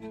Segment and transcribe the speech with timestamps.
[0.00, 0.06] Hi,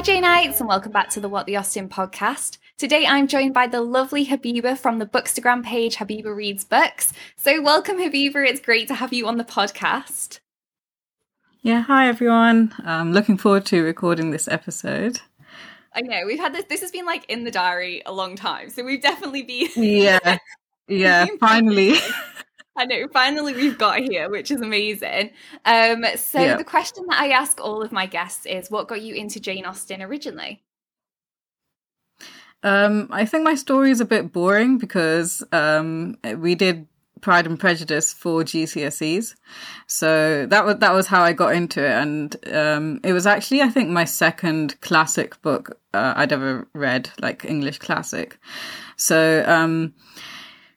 [0.00, 2.58] Janeites, and welcome back to the What the Austen podcast.
[2.78, 7.12] Today I'm joined by the lovely Habiba from the Bookstagram page Habiba Reads Books.
[7.36, 8.48] So, welcome, Habiba.
[8.48, 10.38] It's great to have you on the podcast.
[11.64, 12.74] Yeah, hi everyone.
[12.84, 15.20] I'm looking forward to recording this episode.
[15.94, 16.66] I know we've had this.
[16.66, 19.68] This has been like in the diary a long time, so we've definitely been.
[19.74, 20.36] Yeah,
[20.88, 21.24] yeah.
[21.40, 21.94] finally.
[22.76, 25.30] I know, finally we've got here, which is amazing.
[25.64, 26.56] Um, so Yeah.
[26.58, 29.64] the question that I ask all of my guests is, what got you into Jane
[29.64, 30.62] Austen originally?
[32.62, 36.88] Um, I think my story is a bit boring because um, we did
[37.24, 39.34] Pride and Prejudice for GCSEs,
[39.86, 43.62] so that was that was how I got into it, and um, it was actually
[43.62, 48.38] I think my second classic book uh, I'd ever read, like English classic.
[48.96, 49.94] So um,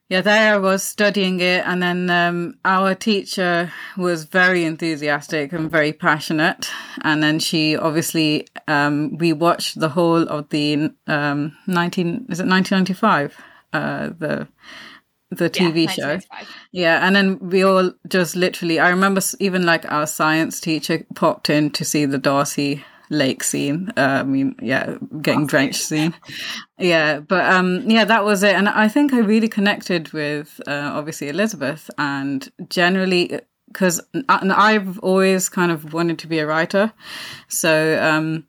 [0.09, 5.70] yeah, there I was studying it, and then um, our teacher was very enthusiastic and
[5.70, 6.70] very passionate.
[7.02, 12.45] And then she obviously, um, we watched the whole of the um, nineteen is it
[12.45, 13.36] nineteen ninety five,
[13.73, 14.48] uh, the
[15.30, 16.20] the TV Yeah, show.
[16.72, 18.80] Yeah, and then we all just literally.
[18.80, 23.92] I remember even like our science teacher popped in to see the Darcy Lake scene.
[23.97, 26.14] Uh, I mean, yeah, getting drenched scene.
[26.78, 28.56] Yeah, but um, yeah, that was it.
[28.56, 35.50] And I think I really connected with uh, obviously Elizabeth, and generally because I've always
[35.50, 36.94] kind of wanted to be a writer,
[37.50, 38.45] so um,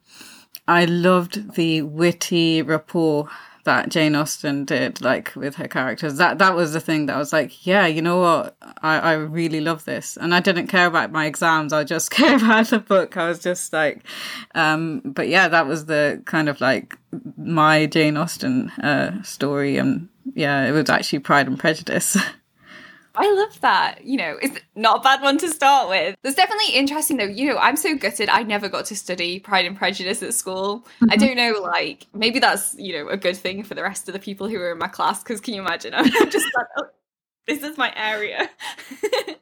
[0.69, 3.29] I loved the witty rapport
[3.69, 6.17] that Jane Austen did, like with her characters.
[6.17, 9.13] That that was the thing that I was like, yeah, you know what, I, I
[9.13, 11.75] really love this, and I didn't care about my exams.
[11.75, 13.19] I just cared about the book.
[13.19, 14.05] I was just like,
[14.55, 16.97] um, but yeah, that was the kind of like
[17.37, 22.17] my Jane Austen uh, story, and yeah, it was actually Pride and Prejudice.
[23.19, 24.05] I love that.
[24.05, 26.15] You know, it's not a bad one to start with.
[26.23, 27.25] That's definitely interesting though.
[27.25, 30.87] You know, I'm so gutted I never got to study Pride and Prejudice at school.
[31.11, 34.13] I don't know, like, maybe that's, you know, a good thing for the rest of
[34.13, 35.23] the people who are in my class.
[35.23, 35.95] Because can you imagine?
[35.97, 36.85] I'm just like, oh,
[37.47, 38.49] this is my area.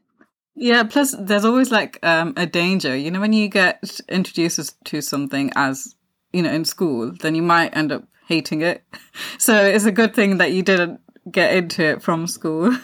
[0.59, 2.97] Yeah, plus there's always like um, a danger.
[2.97, 5.95] You know, when you get introduced to something as,
[6.33, 8.83] you know, in school, then you might end up hating it.
[9.39, 11.01] So it's a good thing that you didn't
[11.31, 12.77] get into it from school.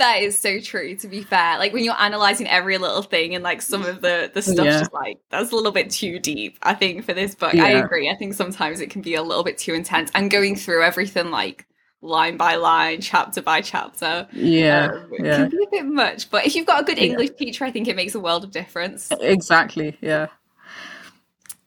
[0.00, 1.56] That is so true, to be fair.
[1.58, 4.80] Like, when you're analysing every little thing and like some of the, the stuff, Yeah.
[4.80, 7.54] just like, that's a little bit too deep, I think, for this book.
[7.54, 8.10] I agree.
[8.10, 11.30] I think sometimes it can be a little bit too intense and going through everything
[11.30, 11.66] like
[12.02, 14.26] line by line, chapter by chapter.
[14.32, 17.04] Yeah, Um, yeah, can be a bit much, but if you've got a good Yeah.
[17.04, 19.08] English teacher, I think it makes a world of difference.
[19.20, 19.96] exactly.
[20.00, 20.28] Yeah.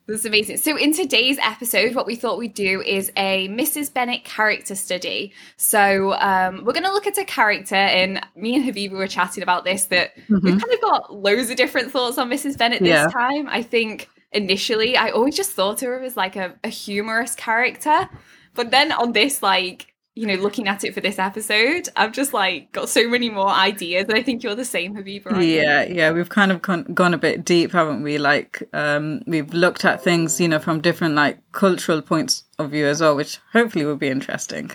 [0.06, 0.58] That's amazing.
[0.58, 3.94] So, in today's episode, what we thought we'd do is a Mrs.
[3.94, 5.31] Bennet character study.
[5.56, 9.44] So, um, we're going to look at a character, and me and Habiba were chatting
[9.44, 10.59] about this that we've Mhm.
[10.62, 12.58] kind of got loads of different thoughts on Mrs.
[12.58, 13.08] Bennet this Yeah.
[13.08, 13.47] time.
[13.50, 18.09] I think initially, I always just thought of her as like a, a humorous character,
[18.56, 22.34] but then on this, like, you know, looking at it for this episode, I've just
[22.34, 25.44] like got so many more ideas, and I think you're the same, Habiba.
[25.44, 28.18] Yeah, yeah, we've kind of gone, gone a bit deep, haven't we?
[28.19, 32.85] Like, um, we've looked at things, you know, from different like cultural points of view
[32.85, 34.72] as well, which hopefully will be interesting.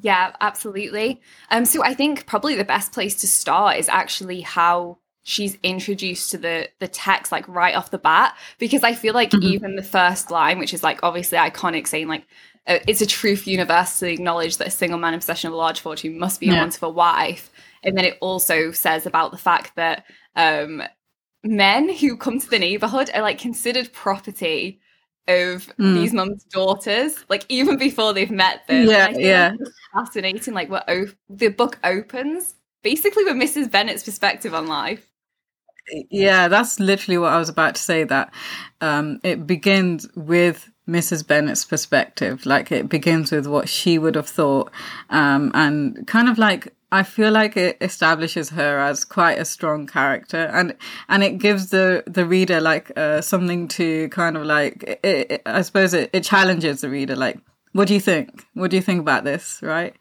[0.00, 1.20] Yeah, absolutely.
[1.50, 6.32] Um, so I think probably the best place to start is actually how she's introduced
[6.32, 9.42] to the the text like right off the bat because I feel like Mhm.
[9.42, 12.26] even the first line, which is like obviously iconic, saying like
[12.66, 15.80] uh, it's a truth universally acknowledged that a single man in possession of a large
[15.80, 16.60] fortune must be a Yeah.
[16.60, 17.50] wonderful wife,
[17.82, 20.04] and then it also says about the fact that
[20.36, 20.82] um,
[21.44, 24.80] men who come to the neighborhood are like considered property
[25.28, 25.94] of Mm.
[25.94, 28.86] these mums' daughters, like even before they've met them.
[28.88, 29.52] Yeah, And I feel yeah.
[29.60, 30.54] it's fascinating.
[30.54, 33.70] Like what o- the book opens basically with Mrs.
[33.70, 35.06] Bennet's perspective on life.
[36.10, 38.04] Yeah, that's literally what I was about to say.
[38.04, 38.32] That
[38.80, 41.26] um, it begins with Mrs.
[41.26, 42.44] Bennet's perspective.
[42.46, 44.70] Like it begins with what she would have thought,
[45.10, 49.86] um, and kind of like I feel like it establishes her as quite a strong
[49.86, 50.76] character, and
[51.08, 54.82] and it gives the the reader like uh, something to kind of like.
[55.02, 57.16] It, it, I suppose it, it challenges the reader.
[57.16, 57.38] Like,
[57.72, 58.44] what do you think?
[58.54, 59.60] What do you think about this?
[59.62, 59.96] Right?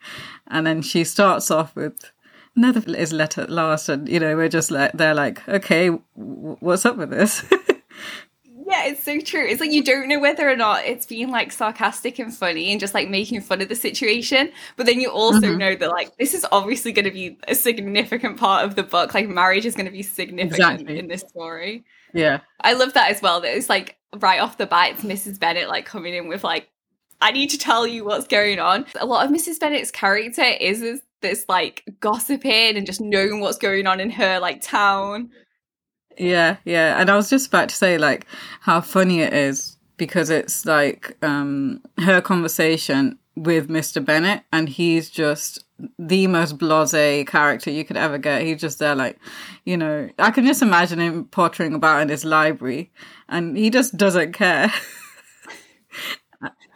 [0.47, 2.11] And then she starts off with
[2.55, 6.85] another is let at last and you know we're just like they're like okay what's
[6.85, 7.45] up with this
[8.71, 9.45] Yeah, it's so true.
[9.45, 12.79] It's like you don't know whether or not it's being like sarcastic and funny and
[12.79, 14.49] just like making fun of the situation.
[14.77, 15.57] But then you also mm-hmm.
[15.57, 19.13] know that like this is obviously going to be a significant part of the book.
[19.13, 20.99] Like marriage is going to be significant exactly.
[20.99, 21.83] in this story.
[22.13, 22.39] Yeah.
[22.61, 23.41] I love that as well.
[23.41, 25.37] That it's like right off the bat, it's Mrs.
[25.37, 26.69] Bennet like coming in with like,
[27.19, 28.85] I need to tell you what's going on.
[28.99, 29.59] A lot of Mrs.
[29.59, 34.39] Bennet's character is this, this like gossiping and just knowing what's going on in her
[34.39, 35.29] like town.
[36.21, 37.01] Yeah, yeah.
[37.01, 38.27] And I was just about to say like
[38.61, 44.05] how funny it is because it's like um her conversation with Mr.
[44.05, 45.63] Bennet and he's just
[45.97, 48.43] the most blase character you could ever get.
[48.43, 49.17] He's just there like,
[49.65, 52.91] you know, I can just imagine him pottering about in his library
[53.27, 54.71] and he just doesn't care.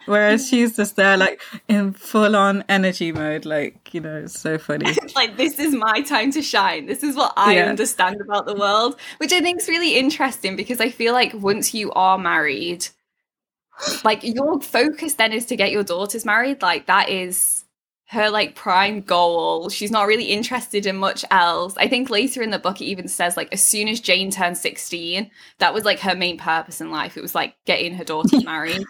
[0.06, 4.56] Whereas she's just there, like in full on energy mode, like, you know, it's so
[4.58, 4.96] funny.
[5.14, 6.86] like, this is my time to shine.
[6.86, 7.66] This is what I yeah.
[7.66, 11.74] understand about the world, which I think is really interesting because I feel like once
[11.74, 12.86] you are married,
[14.04, 16.62] like your focus then is to get your daughters married.
[16.62, 17.64] Like, that is
[18.08, 19.68] her like prime goal.
[19.68, 21.76] She's not really interested in much else.
[21.76, 24.58] I think later in the book it even says like as soon as Jane turned
[24.58, 27.16] 16, that was like her main purpose in life.
[27.16, 28.84] It was like getting her daughters married.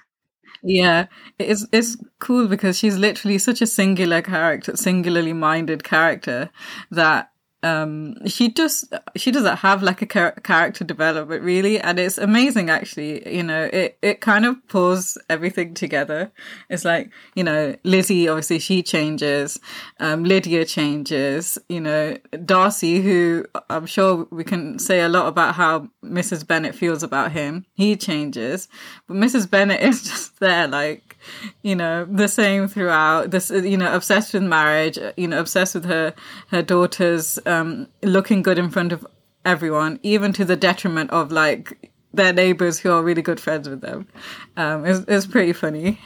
[0.63, 1.07] Yeah,
[1.39, 6.51] it's it's cool because she's literally such a singular character, singularly minded character
[6.91, 7.31] that
[7.63, 12.69] um she just she doesn't have like a char- character development really and it's amazing
[12.69, 16.31] actually you know it it kind of pulls everything together
[16.69, 19.59] it's like you know lizzie obviously she changes
[20.01, 25.55] um lydia changes you know darcy who i'm sure we can say a lot about
[25.55, 28.69] how mrs bennet feels about him he changes
[29.09, 31.17] but mrs bennet is just there like
[31.63, 33.31] you know, the same throughout.
[33.31, 34.99] This, you know, obsessed with marriage.
[35.17, 36.15] You know, obsessed with her
[36.49, 39.07] her daughters um, looking good in front of
[39.45, 43.81] everyone, even to the detriment of like their neighbors who are really good friends with
[43.81, 44.09] them.
[44.57, 46.01] Um, it's, it's pretty funny.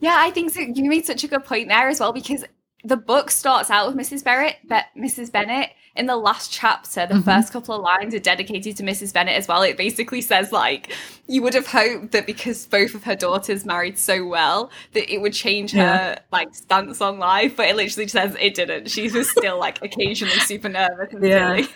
[0.00, 0.60] Yeah, I think so.
[0.60, 2.44] You made such a good point there as well because
[2.84, 4.22] the book starts out with Mrs.
[4.22, 5.32] Barrett, but Mrs.
[5.32, 5.70] Bennet.
[5.96, 7.22] In the last chapter, the mm-hmm.
[7.22, 9.12] first couple of lines are dedicated to Mrs.
[9.12, 9.62] Bennet as well.
[9.62, 10.92] It basically says like
[11.28, 15.18] you would have hoped that because both of her daughters married so well that it
[15.18, 15.96] would change yeah.
[15.96, 18.90] her like stance on life, but it literally says it didn't.
[18.90, 21.56] She was still like occasionally super nervous and yeah.
[21.56, 21.68] silly.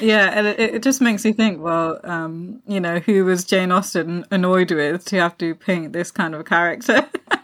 [0.00, 3.72] yeah, and it, it, just makes you think, well, um, you know, who was Jane
[3.72, 7.06] Austen annoyed with to have to paint this kind of a character?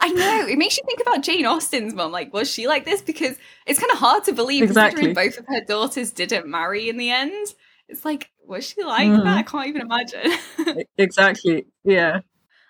[0.00, 0.46] I know.
[0.46, 2.12] It makes you think about Jane Austen's mom.
[2.12, 3.02] Like, was she like this?
[3.02, 3.36] Because
[3.66, 5.02] it's kind of hard to believe, exactly.
[5.02, 7.54] considering both of her daughters didn't marry in the end.
[7.88, 9.24] It's like, was she like mm.
[9.24, 9.38] that?
[9.38, 10.84] I can't even imagine.
[10.98, 11.66] exactly.
[11.84, 12.20] Yeah.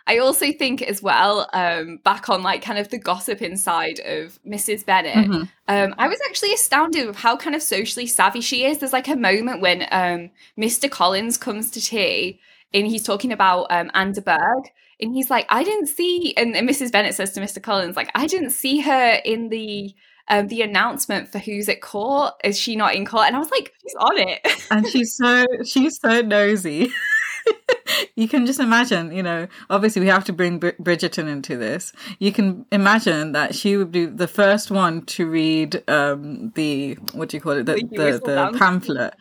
[0.06, 4.40] I also think as well, um, back on like kind of the gossip inside of
[4.44, 4.84] Mrs.
[4.84, 5.42] Bennet, mm-hmm.
[5.68, 8.78] um, I was actually astounded with how kind of socially savvy she is.
[8.78, 10.90] There's like a moment when um, Mr.
[10.90, 12.40] Collins comes to tea
[12.74, 14.70] and he's talking about um, Anne de Bourgh
[15.02, 16.92] and he's like, I didn't see, and, and Mrs.
[16.92, 17.62] Bennet says to Mr.
[17.62, 19.94] Collins, like, I didn't see her in the
[20.28, 22.34] um, the announcement for who's at court.
[22.44, 23.26] Is she not in court?
[23.26, 24.66] And I was like, she's on it.
[24.70, 26.92] and she's so she's so nosy.
[28.14, 31.92] you can just imagine, you know, obviously we have to bring Brid- Bridgerton into this.
[32.18, 37.28] You can imagine that she would be the first one to read um, the, what
[37.28, 39.14] do you call it, the, the, the pamphlet.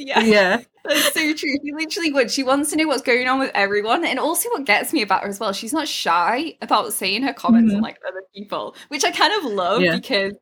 [0.00, 0.20] Yeah.
[0.20, 0.60] Yeah.
[0.84, 1.56] That's so true.
[1.64, 2.30] She literally would.
[2.30, 4.04] She wants to know what's going on with everyone.
[4.04, 7.34] And also what gets me about her as well, she's not shy about saying her
[7.34, 7.76] comments mm-hmm.
[7.76, 9.96] on like other people, which I kind of love yeah.
[9.96, 10.34] because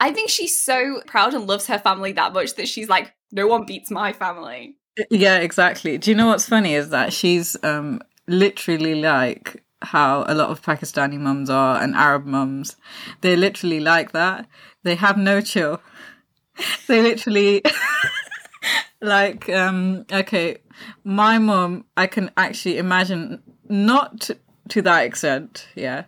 [0.00, 3.46] I think she's so proud and loves her family that much that she's like, no
[3.46, 4.76] one beats my family.
[5.10, 5.98] Yeah, exactly.
[5.98, 10.62] Do you know what's funny is that she's um literally like how a lot of
[10.62, 12.76] Pakistani mums are and Arab mums.
[13.20, 14.46] They're literally like that.
[14.82, 15.80] They have no chill.
[16.86, 17.62] They literally
[19.02, 20.58] like um okay
[21.04, 24.30] my mom i can actually imagine not
[24.68, 26.04] to that extent yeah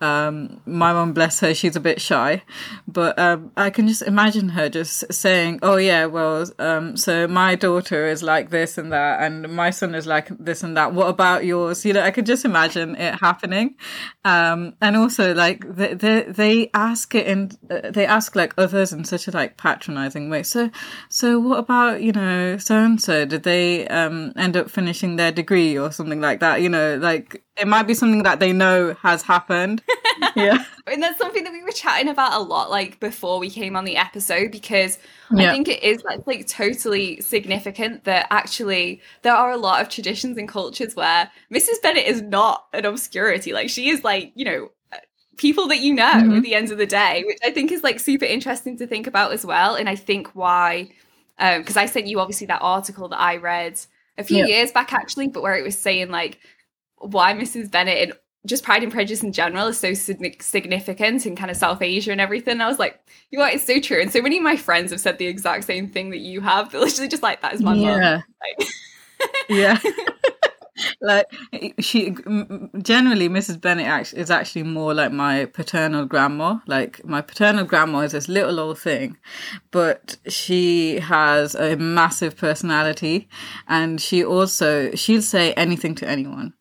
[0.00, 2.42] um, my mom, bless her, she's a bit shy,
[2.86, 7.56] but um, I can just imagine her just saying, "Oh yeah, well, um, so my
[7.56, 10.94] daughter is like this and that, and my son is like this and that.
[10.94, 13.74] What about yours?" You know, I could just imagine it happening,
[14.24, 18.92] um, and also like they they, they ask it and uh, they ask like others
[18.92, 20.44] in such a like patronizing way.
[20.44, 20.70] So,
[21.08, 23.24] so what about you know so and so?
[23.24, 26.62] Did they um, end up finishing their degree or something like that?
[26.62, 29.82] You know, like it might be something that they know has happened
[30.36, 30.64] yeah.
[30.86, 33.84] And that's something that we were chatting about a lot, like before we came on
[33.84, 34.98] the episode, because
[35.30, 35.50] yeah.
[35.50, 39.90] I think it is like, like totally significant that actually there are a lot of
[39.90, 41.82] traditions and cultures where Mrs.
[41.82, 43.52] Bennet is not an obscurity.
[43.52, 44.70] Like she is like, you know,
[45.36, 46.36] people that you know mm-hmm.
[46.36, 49.06] at the end of the day, which I think is like super interesting to think
[49.06, 49.74] about as well.
[49.74, 50.90] And I think why,
[51.36, 53.78] because um, I sent you obviously that article that I read
[54.16, 54.46] a few Yeah.
[54.46, 56.38] years back actually, but where it was saying like
[56.96, 57.70] why Mrs.
[57.70, 58.12] Bennet and
[58.46, 62.20] just Pride and Prejudice in general is so significant in kind of South Asia and
[62.20, 62.52] everything.
[62.52, 64.00] And I was like, you know what, it's so true.
[64.00, 66.70] And so many of my friends have said the exact same thing that you have.
[66.70, 68.22] They're literally just like, that is my yeah.
[68.58, 68.68] Like,
[69.48, 69.78] yeah
[71.00, 71.26] like
[71.80, 72.14] she
[72.82, 78.12] generally mrs bennet is actually more like my paternal grandma like my paternal grandma is
[78.12, 79.16] this little old thing
[79.70, 83.28] but she has a massive personality
[83.66, 86.52] and she also she'll say anything to anyone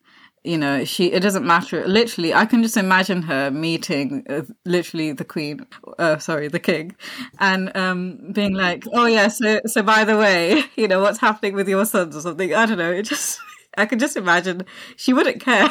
[0.44, 5.12] you know she it doesn't matter literally i can just imagine her meeting uh, literally
[5.12, 5.66] the queen
[6.00, 6.96] uh, sorry the king
[7.40, 11.54] and um being like oh yeah so so by the way you know what's happening
[11.54, 13.40] with your sons or something i don't know it just
[13.78, 14.64] i can just imagine
[14.96, 15.70] she wouldn't care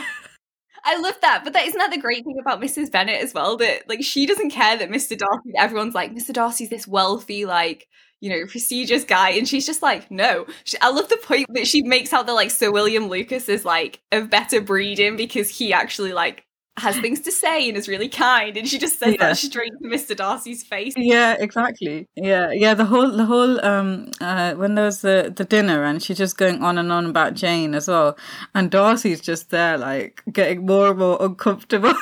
[0.89, 2.93] I love that, but that isn't that the great thing about Mrs.
[2.93, 3.57] Bennet as well?
[3.57, 5.19] That like she doesn't care that Mr.
[5.19, 5.51] Darcy.
[5.59, 6.33] Everyone's like Mr.
[6.33, 7.89] Darcy's this wealthy, like
[8.21, 10.47] you know, prestigious guy, and she's just like, no.
[10.65, 13.65] She, I love the point that she makes out that like Sir William Lucas is
[13.65, 16.45] like of better breeding because he actually like
[16.79, 19.29] has things to say and is really kind, and she just says Yeah.
[19.29, 20.15] that straight to Mr.
[20.15, 20.93] Darcy's face.
[20.97, 25.45] yeah exactly yeah yeah the whole the whole um uh when there was the the
[25.45, 28.17] dinner and she's just going on and on about jane as well
[28.55, 31.95] and darcy's just there like getting more and more uncomfortable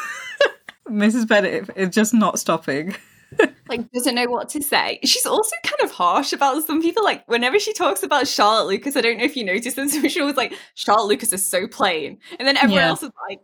[0.88, 2.94] mrs bennet is just not stopping
[3.68, 4.98] like doesn't know what to say.
[5.04, 7.02] She's also kind of harsh about some people.
[7.04, 10.10] Like whenever she talks about Charlotte Lucas, I don't know if you noticed this, but
[10.12, 12.88] she was like, Charlotte Lucas is so plain, and then everyone Yeah.
[12.88, 13.40] else is like,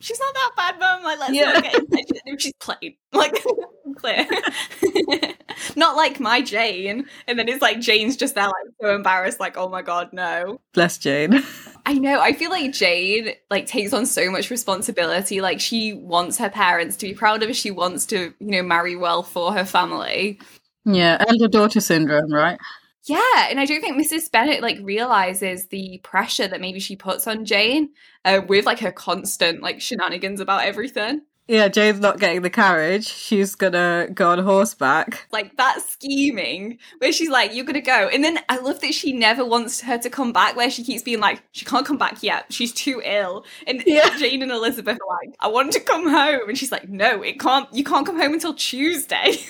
[0.00, 1.04] she's not that bad, mum.
[1.04, 1.52] Like let's Yeah.
[1.52, 2.40] not get.
[2.40, 2.96] She's plain.
[3.12, 3.42] Like
[3.96, 4.24] clear,
[5.76, 7.06] not like my Jane.
[7.26, 10.60] And then it's like Jane's just there, like so embarrassed, like oh my god, no.
[10.74, 11.42] bless jane
[11.86, 12.20] I know.
[12.20, 15.40] I feel like Jane like takes on so much responsibility.
[15.40, 17.54] Like she wants her parents to be proud of her.
[17.54, 20.38] She wants to, you know, marry well for her family.
[20.84, 22.58] yeah elder daughter syndrome right
[23.06, 24.30] Yeah, and I don't think Mrs.
[24.30, 27.90] Bennet like realizes the pressure that maybe she puts on Jane
[28.24, 31.22] uh, with like her constant like shenanigans about everything.
[31.48, 37.10] yeah jane's not getting the carriage she's gonna go on horseback Like that scheming where
[37.12, 40.10] she's like, "You're gonna go," and then I love that she never wants her to
[40.10, 40.54] come back.
[40.54, 42.52] Where she keeps being like, "She can't come back yet.
[42.52, 44.16] She's too ill." And Yeah.
[44.18, 47.40] Jane and Elizabeth are like, "I want to come home," and she's like, "No, it
[47.40, 47.66] can't.
[47.74, 49.36] You can't come home until Tuesday."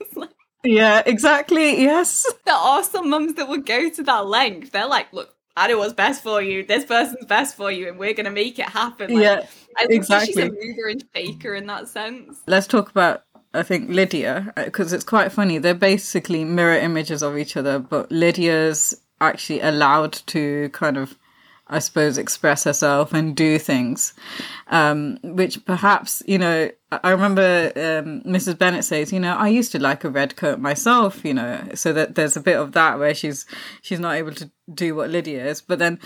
[0.00, 0.27] It's like,
[0.68, 4.72] yeah exactly yes there are some mums that would go to that length.
[4.72, 6.64] They're like, "Look." I know what's best for you.
[6.64, 9.12] This person's best for you, and we're gonna make it happen.
[9.12, 9.46] Like, yeah
[9.76, 12.40] I think that she's a mover and shaker in that sense.
[12.46, 15.58] let's talk about I think Lydia because it's quite funny.
[15.58, 21.16] They're basically mirror images of each other, but Lydia's actually allowed to kind of,
[21.66, 24.12] I suppose, express herself and do things,
[24.68, 26.70] um, which perhaps you know.
[26.90, 28.56] I remember um, Mrs.
[28.56, 31.92] Bennet says, you know, I used to like a red coat myself, you know, so
[31.92, 33.44] that there's a bit of that where she's
[33.82, 35.98] she's not able to do what Lydia is, but then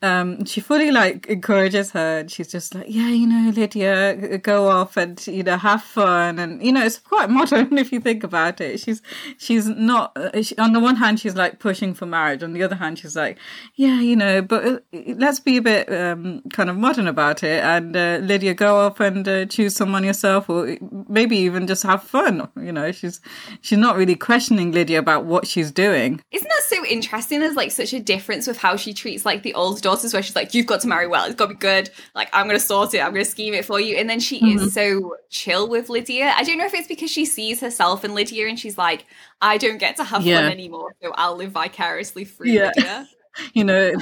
[0.00, 4.68] um, she fully like encourages her, and she's just like, yeah, you know, Lydia, go
[4.68, 8.22] off and you know have fun, and you know it's quite modern if you think
[8.22, 8.80] about it.
[8.80, 9.02] She's
[9.38, 12.62] she's not uh, she, on the one hand she's like pushing for marriage, on the
[12.62, 13.38] other hand she's like,
[13.74, 17.62] yeah, you know, but uh, let's be a bit um, kind of modern about it,
[17.64, 20.76] and uh, Lydia, go off and uh, choose someone yourself, or
[21.08, 22.48] maybe even just have fun.
[22.60, 23.20] You know, she's
[23.60, 26.20] she's not really questioning Lydia about what she's doing.
[26.32, 27.40] Isn't that so interesting?
[27.40, 30.36] There's like such a difference with how she treats like the older daughters, where she's
[30.36, 31.24] like, "You've got to marry well.
[31.24, 31.90] It's got to be good.
[32.14, 32.98] Like I'm gonna sort it.
[33.00, 34.68] I'm gonna scheme it for you." And then she is mm-hmm.
[34.68, 36.32] so chill with Lydia.
[36.36, 39.06] I don't know if it's because she sees herself in Lydia and she's like,
[39.40, 40.42] "I don't get to have Yeah.
[40.42, 42.72] fun anymore, so I'll live vicariously through Yeah.
[42.76, 43.08] Lydia."
[43.54, 43.92] you know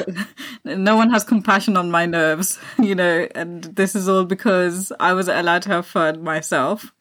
[0.65, 5.13] no one has compassion on my nerves you know and this is all because i
[5.13, 6.93] wasn't allowed to have fun myself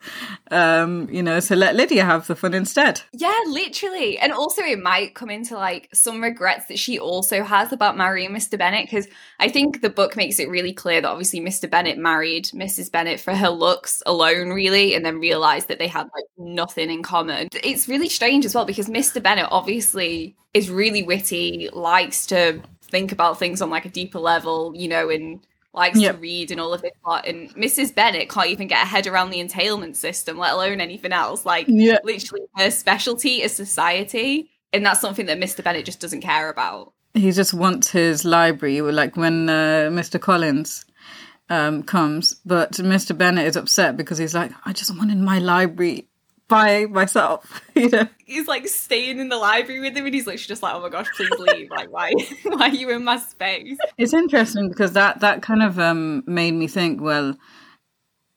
[0.52, 4.18] um you know so let lydia have the fun instead Yeah, literally.
[4.18, 8.32] And also, it might come into like some regrets that she also has about marrying
[8.32, 8.58] Mr.
[8.58, 9.08] Bennet because
[9.40, 11.70] I think the book makes it really clear that obviously Mr.
[11.70, 12.92] Bennet married Mrs.
[12.92, 17.04] Bennet for her looks alone, really, and then realized that they had like nothing in
[17.04, 17.48] common.
[17.64, 19.22] It's really strange as well because Mr.
[19.22, 24.74] Bennet obviously is really witty, likes to think about things on like a deeper level,
[24.76, 26.16] you know, and likes Yep.
[26.16, 27.28] to read and all of this lot.
[27.28, 27.94] And Mrs.
[27.94, 31.46] Bennet can't even get her head around the entailment system, let alone anything else.
[31.46, 36.22] Like, yeah literally her specialty is society and that's something that mr bennet just doesn't
[36.22, 40.84] care about he just wants his library like when uh, mr collins
[41.50, 46.08] um comes but mr bennet is upset because he's like i just wanted my library
[46.48, 50.48] by myself you know he's like staying in the library with him and he's literally
[50.48, 53.78] just like oh my gosh please leave like why why are you in my space
[53.98, 57.02] It's interesting because that that kind of um made me think.
[57.02, 57.36] Well,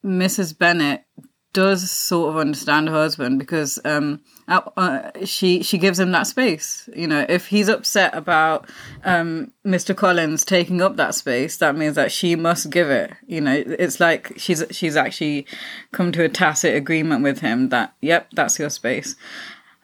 [0.04, 0.56] Mrs.
[0.56, 1.04] Bennet
[1.52, 6.88] does sort of understand her husband because um, uh, she she gives him that space.
[6.94, 8.68] You know, if he's upset about
[9.04, 9.96] um, Mr.
[9.96, 13.12] Collins taking up that space, that means that she must give it.
[13.26, 15.46] You know, it's like she's she's actually
[15.92, 19.16] come to a tacit agreement with him that yep, that's your space,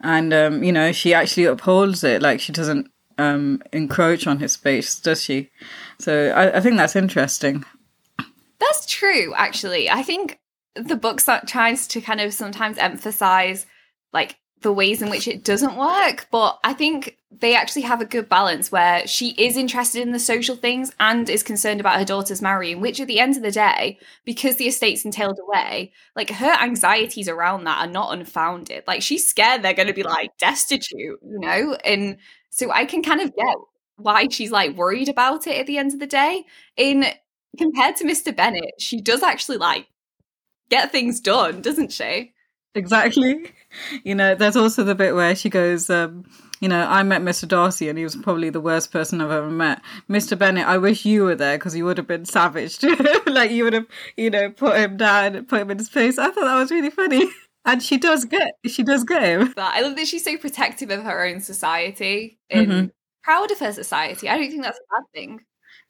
[0.01, 2.21] and um, you know she actually upholds it.
[2.21, 5.49] Like she doesn't um, encroach on his space, does she?
[5.99, 7.65] So I, I think that's interesting.
[8.59, 9.89] That's true, actually.
[9.89, 10.39] I think
[10.75, 13.65] the book tries to kind of sometimes emphasize
[14.13, 18.05] like the ways in which it doesn't work, but I think they actually have a
[18.05, 22.05] good balance where she is interested in the social things and is concerned about her
[22.05, 26.29] daughter's marrying, which at the end of the day, because the estate's entailed away, like
[26.29, 28.83] her anxieties around that are not unfounded.
[28.87, 31.77] Like she's scared they're going to be like destitute, you know?
[31.85, 32.17] And
[32.49, 33.55] so I can kind of get
[33.97, 36.45] why she's like worried about it at the end of the day.
[36.77, 37.05] In
[37.57, 38.35] compared to Mr.
[38.35, 39.87] Bennet, she does actually like
[40.69, 42.33] get things done, doesn't she?
[42.75, 43.51] Exactly.
[44.03, 46.25] You know, there's also the bit where she goes, um,
[46.59, 47.47] you know, I met Mr.
[47.47, 49.81] Darcy and he was probably the worst person I've ever met.
[50.09, 50.37] Mr.
[50.37, 52.79] Bennet, I wish you were there because you would have been savage.
[53.27, 56.17] like you would have, you know, put him down, put him in his place.
[56.17, 57.29] I thought that was really funny.
[57.67, 59.51] And she does get, she does get him.
[59.57, 62.85] I love that she's so protective of her own society and mm-hmm.
[63.23, 64.29] proud of her society.
[64.29, 65.39] I don't think that's a bad thing.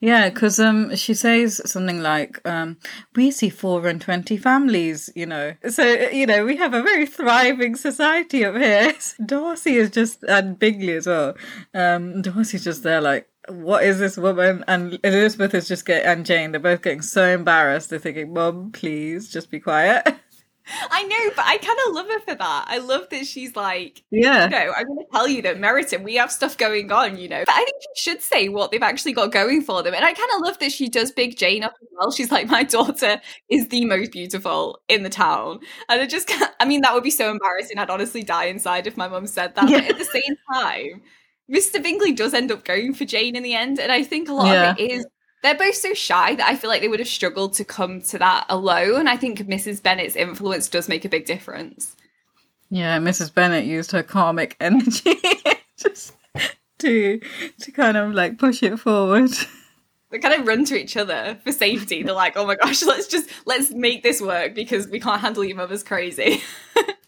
[0.02, 2.78] Yeah, because um, she says something like, um,
[3.16, 5.54] "We see four and twenty families," you know.
[5.70, 8.94] So you know, we have a very thriving society up here.
[9.26, 11.36] Darcy is just and Bingley as well.
[11.74, 14.64] Um, Darcy's just there, like, what is this woman?
[14.68, 16.52] And Elizabeth is just getting and Jane.
[16.52, 17.90] They're both getting so embarrassed.
[17.90, 20.08] They're thinking, "Mom, please, just be quiet."
[20.68, 22.66] I know, but I kind of love her for that.
[22.68, 26.04] I love that she's like, yeah, you know, I'm going to tell you that Meryton,
[26.04, 27.44] we have stuff going on, you know.
[27.46, 29.94] But I think she should say what they've actually got going for them.
[29.94, 32.12] And I kind of love that she does big Jane up as well.
[32.12, 35.60] She's like, my daughter is the most beautiful in the town.
[35.90, 37.78] And I just, I mean, that would be so embarrassing.
[37.78, 39.70] I'd honestly die inside if my mum said that.
[39.70, 39.82] Yeah.
[39.82, 41.02] But at the same time,
[41.52, 41.82] Mr.
[41.82, 43.80] Bingley does end up going for Jane in the end.
[43.80, 44.72] And I think a lot yeah.
[44.72, 45.06] of it is
[45.46, 48.18] they're both so shy that I feel like they would have struggled to come to
[48.18, 49.08] that alone.
[49.08, 49.82] I think Mrs.
[49.82, 51.96] Bennet's influence does make a big difference.
[52.70, 53.34] Yeah, Mrs.
[53.34, 55.20] Bennet used her karmic energy
[55.78, 56.16] just
[56.80, 57.22] to
[57.62, 59.32] to kind of like push it forward.
[60.10, 62.02] They kind of run to each other for safety.
[62.02, 65.44] They're like, "Oh my gosh, let's just let's make this work because we can't handle
[65.44, 66.42] your mother's crazy."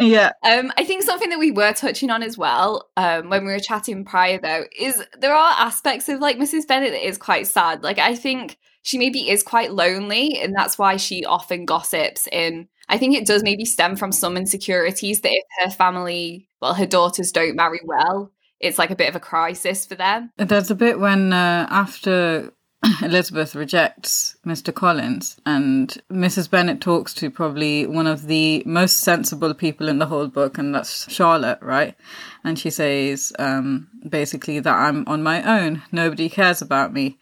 [0.00, 0.32] Yeah.
[0.42, 3.60] Um, I think something that we were touching on as well, um, when we were
[3.60, 6.66] chatting prior though, is there are aspects of like Mrs.
[6.66, 7.82] Bennet that is quite sad.
[7.82, 12.68] Like I think she maybe is quite lonely, and that's why she often gossips in
[12.90, 16.86] I think it does maybe stem from some insecurities that if her family, well, her
[16.86, 20.32] daughters don't marry well, it's like a bit of a crisis for them.
[20.36, 22.52] There's a bit when uh, after
[23.02, 24.74] Elizabeth rejects Mr.
[24.74, 26.48] Collins, and Mrs.
[26.48, 30.74] Bennet talks to probably one of the most sensible people in the whole book, and
[30.74, 31.94] that's Charlotte, right?
[32.42, 37.18] And she says um, basically that I'm on my own, nobody cares about me.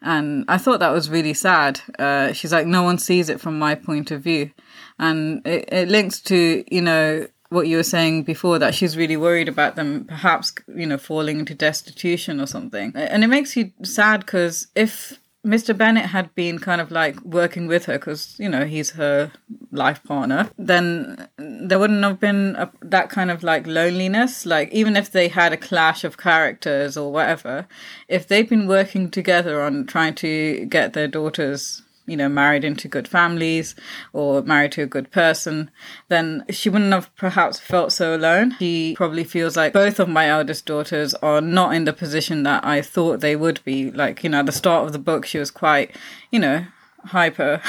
[0.00, 1.80] And I thought that was really sad.
[1.98, 4.50] Uh, she's like, no one sees it from my point of view.
[4.98, 9.16] And it, it links to, you know, what you were saying before that she's really
[9.16, 13.72] worried about them perhaps you know falling into destitution or something and it makes you
[13.82, 15.76] sad because if Mr.
[15.76, 19.32] Bennet had been kind of like working with her because, you know, he's her
[19.72, 24.46] life partner, then there wouldn't have been a, that kind of like loneliness.
[24.46, 27.66] Like, even if they had a clash of characters or whatever,
[28.06, 32.88] if they'd been working together on trying to get their daughters you know, married into
[32.88, 33.74] good families
[34.12, 35.70] or married to a good person,
[36.08, 38.56] then she wouldn't have perhaps felt so alone.
[38.58, 42.64] She probably feels like both of my eldest daughters are not in the position that
[42.64, 43.90] I thought they would be.
[43.90, 45.94] Like, you know, at the start of the book, she was quite,
[46.30, 46.64] you know,
[47.04, 47.62] hyper.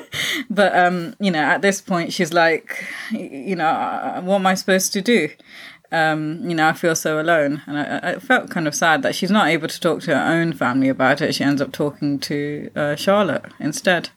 [0.50, 4.92] but, um, you know, at this point, she's like, you know, what am I supposed
[4.92, 5.30] to do?
[5.92, 7.62] Um, you know, I feel so alone.
[7.66, 10.32] And I, I, felt kind of sad that she's not able to talk to her
[10.32, 11.34] own family about it.
[11.34, 14.10] She ends up talking to uh, Charlotte instead.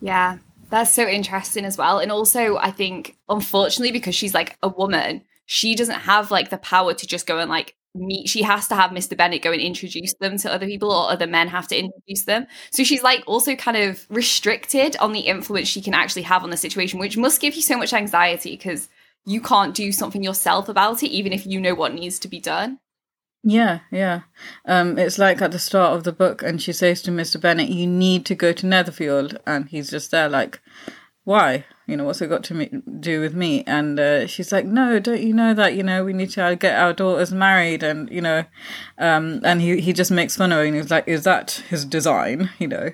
[0.00, 2.00] Yeah, that's so interesting as well.
[2.00, 6.58] And also, I think, unfortunately, because she's like a woman, she doesn't have like the
[6.58, 8.28] power to just go and like meet.
[8.28, 9.16] She has to have Mr.
[9.16, 12.46] bennet go and introduce them to other people, or other men have to introduce them.
[12.70, 16.50] So she's like also kind of restricted on the influence she can actually have on
[16.50, 18.88] the situation, which must give you so much anxiety because
[19.24, 22.40] you can't do something yourself about it, even if you know what needs to be
[22.40, 22.78] done.
[23.44, 24.20] Yeah, yeah.
[24.66, 27.40] Um, it's like at the start of the book, and she says to Mr.
[27.40, 30.60] Bennet, "You need to go to Netherfield," and he's just there, like,
[31.24, 31.64] "Why?
[31.88, 35.00] You know, what's it got to me- do with me?" And uh, she's like, "No,
[35.00, 38.20] don't you know that you know we need to get our daughters married?" And you
[38.20, 38.44] know,
[38.98, 41.84] um, and he he just makes fun of her, and he's like, "Is that his
[41.84, 42.90] design?" You know,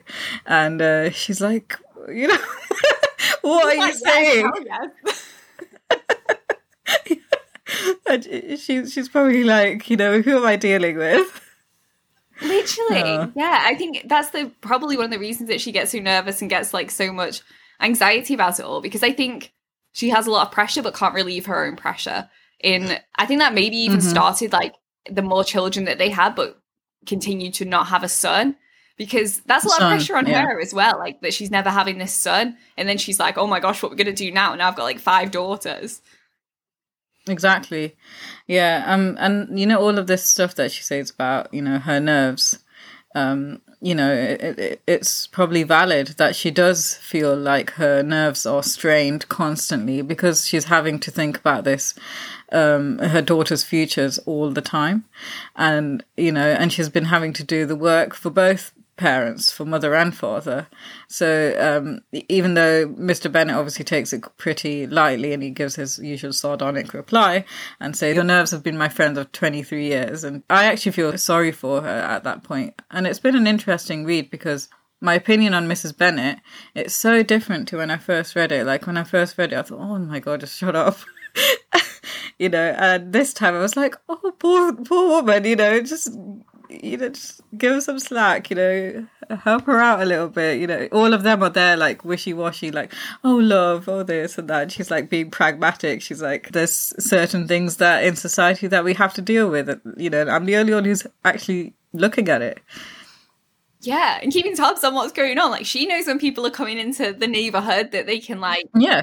[0.47, 1.77] and uh, she's like,
[2.09, 2.39] "You know."
[3.43, 4.51] what are you Like, saying?
[4.65, 5.25] yes.
[8.11, 11.41] And she's she's probably like, you know, who am I dealing with?
[12.43, 13.31] Literally.
[13.37, 16.41] Yeah, I think that's the probably one of the reasons that she gets so nervous
[16.41, 17.43] and gets like so much
[17.81, 19.53] anxiety about it all because I think
[19.93, 22.29] she has a lot of pressure but can't relieve her own pressure.
[22.61, 24.11] In I think that maybe even Mhm.
[24.11, 24.75] started like
[25.11, 26.61] the more children that they had but
[27.07, 28.57] continued to not have a son
[28.97, 30.43] because that's a lot Son, of pressure on yeah.
[30.43, 33.47] her as well like that she's never having this son and then she's like oh
[33.47, 36.03] my gosh what we're going to do now now I've got like five daughters.
[37.29, 37.97] Exactly.
[38.47, 38.85] Yeah.
[38.87, 39.17] Um.
[39.19, 42.59] And you know all of this stuff that she says about you know her nerves.
[43.15, 43.61] Um.
[43.81, 48.65] You know, it, it, it's probably valid that she does feel like her nerves are
[48.65, 51.95] strained constantly because she's having to think about this,
[52.51, 55.05] um, her daughter's futures all the time,
[55.55, 59.65] and you know, and she's been having to do the work for both parents, for
[59.65, 60.67] mother and father.
[61.07, 63.33] So um, even though Mr.
[63.33, 67.47] Bennet obviously takes it pretty lightly and he gives his usual sardonic reply
[67.81, 70.25] and say, Your nerves have been my friend of 23 years.
[70.25, 72.75] And I actually feel sorry for her at that point.
[72.91, 74.69] And it's been an interesting read because
[75.01, 75.97] my opinion on Mrs.
[75.97, 76.41] Bennet,
[76.75, 78.67] it's so different to when I first read it.
[78.67, 80.99] Like when I first read it, I thought, Oh my God, just shut up.
[82.39, 86.11] you know, and this time I was like, Oh, poor, poor woman, you know, just
[86.69, 89.07] you know, just give her some slack, you know,
[89.45, 90.89] help her out a little bit, you know.
[90.93, 92.93] All of them are there like wishy washy, like,
[93.25, 94.63] oh, love, oh, this and that.
[94.63, 96.03] And she's like being pragmatic.
[96.03, 100.11] She's like, there's certain things that in society that we have to deal with, you
[100.11, 102.61] know, I'm the only one who's actually looking at it.
[103.81, 105.51] Yeah, and keeping tabs on what's going on.
[105.51, 109.03] Like she knows when people are coming into the neighborhood that they can like Yeah.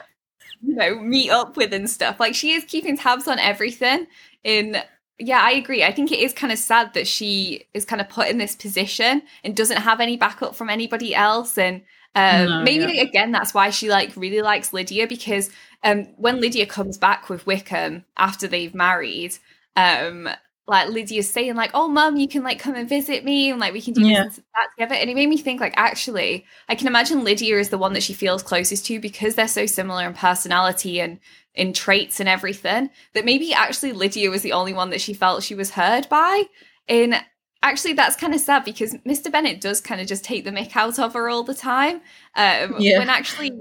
[0.62, 2.20] you know meet up with and stuff.
[2.20, 4.08] Like she is keeping tabs on everything.
[4.44, 4.78] In
[5.20, 5.84] yeah, I agree.
[5.84, 8.56] I think it is kind of sad that she is kind of put in this
[8.56, 11.58] position and doesn't have any backup from anybody else.
[11.58, 11.82] And
[12.16, 13.04] um, No, maybe yeah.
[13.04, 15.50] again that's why she like really likes Lydia because
[15.84, 19.38] um, when Lydia comes back with Wickham after they've married,
[19.76, 20.30] um,
[20.68, 23.74] like Lydia's saying like, "Oh, mum, you can like come and visit me, and like
[23.74, 24.24] we can do Yeah.
[24.26, 27.60] this and that together." And it made me think like, actually, I can imagine Lydia
[27.60, 31.20] is the one that she feels closest to because they're so similar in personality and
[31.54, 32.90] in traits and everything.
[33.14, 36.44] That maybe actually Lydia was the only one that she felt she was heard by.
[36.88, 37.16] And
[37.64, 39.32] actually, that's kind of sad because Mr.
[39.32, 42.02] Bennet does kind of just take the mick out of her all the time.
[42.36, 43.00] Um, Yeah.
[43.00, 43.52] When actually.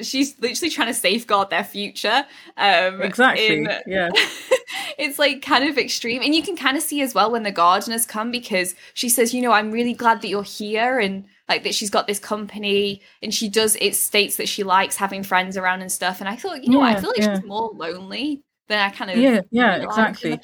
[0.00, 2.24] She's literally trying to safeguard their future.
[2.56, 3.46] Um, Exactly.
[3.64, 4.08] in- Yeah.
[4.98, 7.52] it's like kind of extreme and you can kind of see as well when the
[7.52, 11.62] Gardiners come because she says you know i'm really glad that you're here and like
[11.64, 15.56] that she's got this company and she does it states that she likes having friends
[15.56, 17.34] around and stuff and i thought you know i Yeah, feel like yeah.
[17.38, 20.38] she's more lonely than i kind of Yeah, yeah, exactly.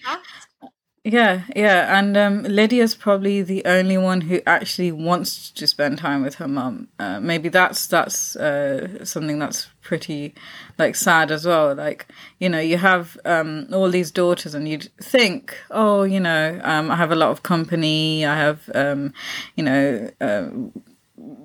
[1.07, 6.25] Yeah, yeah, and um, Lydia's probably the only one who actually wants to spend time
[6.25, 6.88] with her mum.
[6.99, 10.35] Uh, maybe that's that's uh, something that's pretty
[10.79, 11.77] like sad as well.
[11.77, 12.09] Like
[12.40, 16.90] you know, you have um, all these daughters, and you'd think, oh, you know, um,
[16.90, 18.27] I have a lot of company.
[18.27, 19.14] I have, um,
[19.55, 20.11] you know.
[20.21, 20.49] Uh,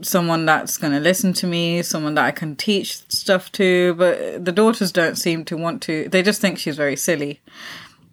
[0.01, 4.43] someone that's going to listen to me, someone that I can teach stuff to, but
[4.43, 6.09] the daughters don't seem to want to.
[6.09, 7.39] They just think she's very silly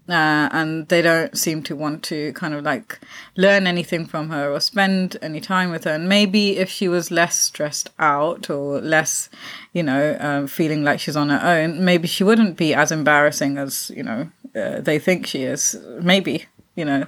[0.08, 2.98] uh, and they don't seem to want to kind of like
[3.36, 5.92] learn anything from her or spend any time with her.
[5.92, 9.28] And maybe if she was less stressed out or less,
[9.72, 13.58] you know, um, feeling like she's on her own, maybe she wouldn't be as embarrassing
[13.58, 15.76] as you know uh, they think she is.
[16.00, 17.06] Maybe you know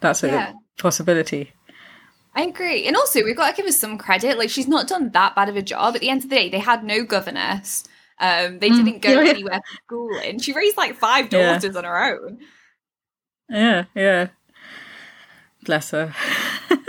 [0.00, 0.52] that's a Yeah.
[0.78, 1.52] possibility.
[2.34, 2.86] I agree.
[2.86, 4.38] And also, we've got to give her some credit.
[4.38, 5.94] Like, she's not done that bad of a job.
[5.94, 7.84] At the end of the day, they had no governess.
[8.22, 9.34] Um, they didn't go Mm, yeah, yeah.
[9.34, 10.40] anywhere for schooling.
[10.40, 11.30] She raised like five Yeah.
[11.30, 12.40] daughters on her own.
[13.48, 14.28] Yeah, yeah.
[15.64, 16.14] Bless her.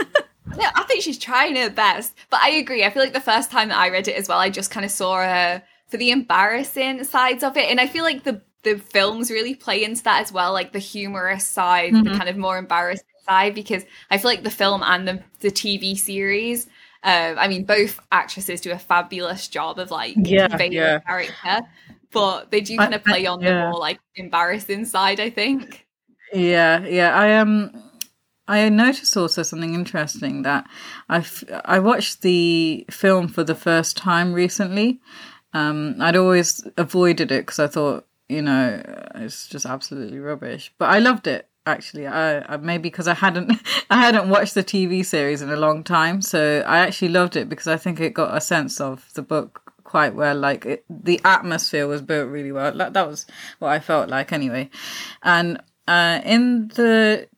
[0.56, 2.14] No, I think she's trying her best.
[2.30, 2.84] But I agree.
[2.84, 4.84] I feel like the first time that I read it as well, I just kind
[4.86, 7.68] of saw her for the embarrassing sides of it.
[7.70, 10.78] And I feel like the the films really play into that as well, like the
[10.78, 12.10] humorous side, the Mhm.
[12.10, 15.94] kind of more embarrassing side, because I feel like the film and the, the TV
[15.96, 16.66] series,
[17.04, 20.94] uh, I mean, both actresses do a fabulous job of like Yeah, conveying yeah.
[20.94, 21.68] the character,
[22.10, 25.86] but they do kind of play on the more like embarrassing side, I think.
[26.32, 27.14] Yeah, yeah.
[27.14, 27.82] I um,
[28.48, 30.66] I noticed also something interesting that
[31.08, 31.24] I
[31.64, 35.00] I watched the film for the first time recently.
[35.52, 38.82] Um, I'd always avoided it because I thought, you know,
[39.14, 40.72] it's just absolutely rubbish.
[40.78, 42.06] But I loved it actually.
[42.06, 43.52] I, I maybe because I hadn't
[43.90, 47.48] I hadn't watched the TV series in a long time, so I actually loved it
[47.48, 50.36] because I think it got a sense of the book quite well.
[50.36, 52.76] Like it, the atmosphere was built really well.
[52.76, 53.26] That, that was
[53.58, 54.70] what I felt like anyway.
[55.22, 57.28] And uh, in the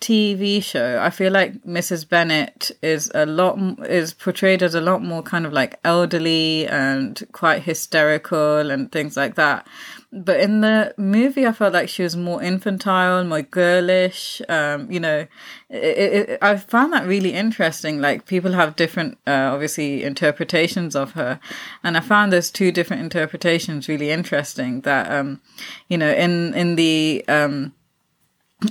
[0.00, 2.08] TV show, I feel like Mrs.
[2.08, 7.22] Bennet is a lot is portrayed as a lot more kind of like elderly and
[7.32, 9.66] quite hysterical and things like that.
[10.12, 14.42] But in the movie, I felt like she was more infantile, more girlish.
[14.48, 15.28] Um, you know,
[15.68, 18.00] it, it, I found that really interesting.
[18.00, 21.38] Like people have different, uh, obviously, interpretations of her,
[21.84, 24.80] and I found those two different interpretations really interesting.
[24.80, 25.40] That um,
[25.88, 27.72] you know, in in the um,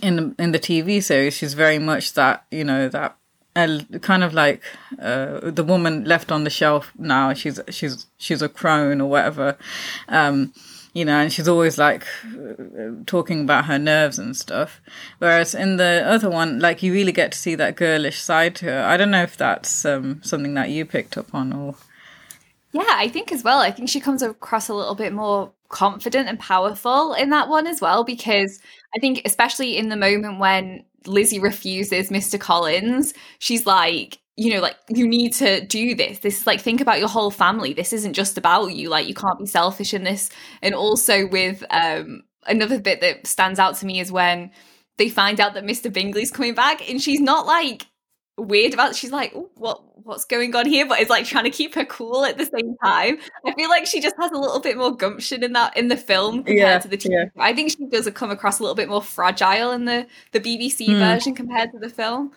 [0.01, 3.15] in in the TV series, she's very much that you know that
[4.01, 4.61] kind of like
[5.01, 7.33] uh, the woman left on the shelf now.
[7.33, 9.57] She's she's she's a crone or whatever.
[10.07, 10.53] Um,
[10.93, 12.05] you know, and she's always like
[13.05, 14.81] talking about her nerves and stuff.
[15.19, 18.65] Whereas in the other one, like you really get to see that girlish side to
[18.65, 18.83] her.
[18.83, 21.75] I don't know if that's um, something that you picked up on or.
[22.71, 23.59] Yeah, I think as well.
[23.59, 27.65] I think she comes across a little bit more confident and powerful in that one
[27.65, 28.59] as well, because
[28.95, 32.39] I think, especially in the moment when Lizzie refuses Mr.
[32.39, 36.19] Collins, she's like, you know, like you need to do this.
[36.19, 37.73] This is like think about your whole family.
[37.73, 38.87] This isn't just about you.
[38.87, 40.29] Like you can't be selfish in this.
[40.61, 44.51] And also with um another bit that stands out to me is when
[44.97, 45.91] they find out that Mr.
[45.91, 47.87] Bingley's coming back and she's not like
[48.37, 48.95] weird about it.
[48.95, 52.23] she's like what what's going on here but it's like trying to keep her cool
[52.23, 55.43] at the same time i feel like she just has a little bit more gumption
[55.43, 57.11] in that in the film compared yeah, to the TV.
[57.11, 57.25] Yeah.
[57.37, 60.87] i think she does come across a little bit more fragile in the the bbc
[60.87, 60.97] mm.
[60.97, 62.31] version compared to the film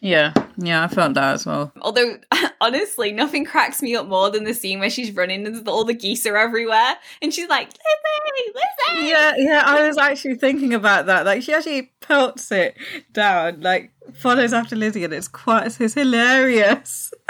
[0.00, 1.72] yeah, yeah, I felt that as well.
[1.80, 2.18] Although,
[2.60, 5.94] honestly, nothing cracks me up more than the scene where she's running and all the
[5.94, 11.06] geese are everywhere, and she's like, "Lizzie, Lizzie!" Yeah, yeah, I was actually thinking about
[11.06, 11.26] that.
[11.26, 12.76] Like, she actually pelts it
[13.12, 17.12] down, like follows after Lizzie, and it's quite, it's hilarious.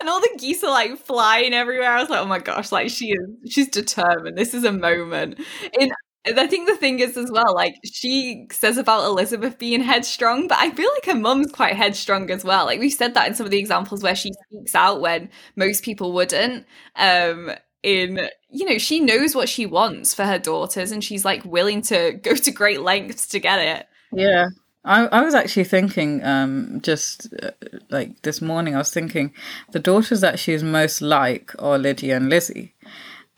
[0.00, 1.90] and all the geese are like flying everywhere.
[1.90, 4.36] I was like, oh my gosh, like she is, she's determined.
[4.36, 5.38] This is a moment.
[5.78, 5.92] In
[6.26, 10.58] I think the thing is as well, like she says about Elizabeth being headstrong, but
[10.58, 12.64] I feel like her mum's quite headstrong as well.
[12.64, 15.84] Like we've said that in some of the examples where she speaks out when most
[15.84, 16.66] people wouldn't.
[16.96, 21.44] Um, in you know, she knows what she wants for her daughters, and she's like
[21.44, 23.86] willing to go to great lengths to get it.
[24.10, 24.46] Yeah,
[24.84, 27.52] I, I was actually thinking, um, just uh,
[27.88, 29.32] like this morning, I was thinking
[29.72, 32.74] the daughters that she's most like are Lydia and Lizzie.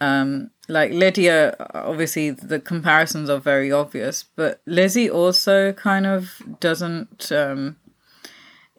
[0.01, 7.31] Um, like Lydia, obviously the comparisons are very obvious, but Lizzie also kind of doesn't.
[7.33, 7.77] Um,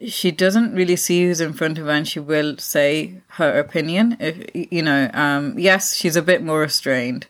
[0.06, 4.16] she doesn't really see who's in front of her, and she will say her opinion.
[4.20, 7.26] If you know, um, yes, she's a bit more restrained,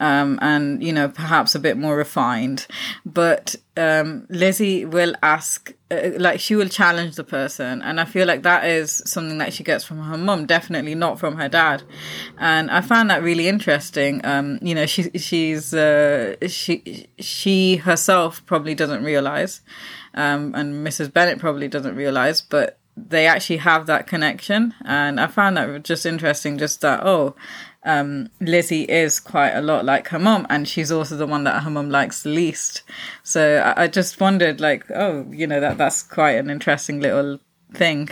[0.00, 2.66] um, and you know, perhaps a bit more refined.
[3.04, 8.26] But um, Lizzie will ask, uh, like, she will challenge the person, and I feel
[8.26, 11.82] like that is something that she gets from her mum, definitely not from her dad.
[12.38, 14.20] And I found that really interesting.
[14.24, 19.60] Um, you know, she she's uh, she she herself probably doesn't realize,
[20.14, 21.12] um, and Mrs.
[21.12, 26.06] Bennet probably doesn't realize, but they actually have that connection, and I found that just
[26.06, 26.58] interesting.
[26.58, 27.34] Just that, oh
[27.84, 31.62] um, Lizzie is quite a lot like her mom, and she's also the one that
[31.62, 32.82] her mom likes the least.
[33.22, 37.38] So I, I just wondered, like, oh, you know, that that's quite an interesting little
[37.72, 38.10] thing.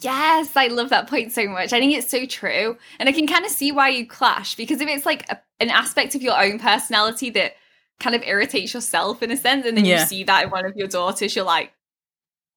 [0.00, 1.72] Yes, I love that point so much.
[1.72, 2.76] I think it's so true.
[2.98, 5.70] And I can kind of see why you clash because if it's like a, an
[5.70, 7.52] aspect of your own personality that
[8.00, 10.00] kind of irritates yourself in a sense, and then yeah.
[10.00, 11.72] you see that in one of your daughters, you're like,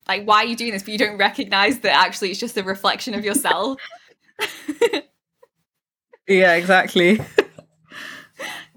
[0.08, 0.84] like, why are you doing this?
[0.84, 3.80] But you don't recognize that actually it's just a reflection of yourself.
[6.28, 7.22] yeah, exactly.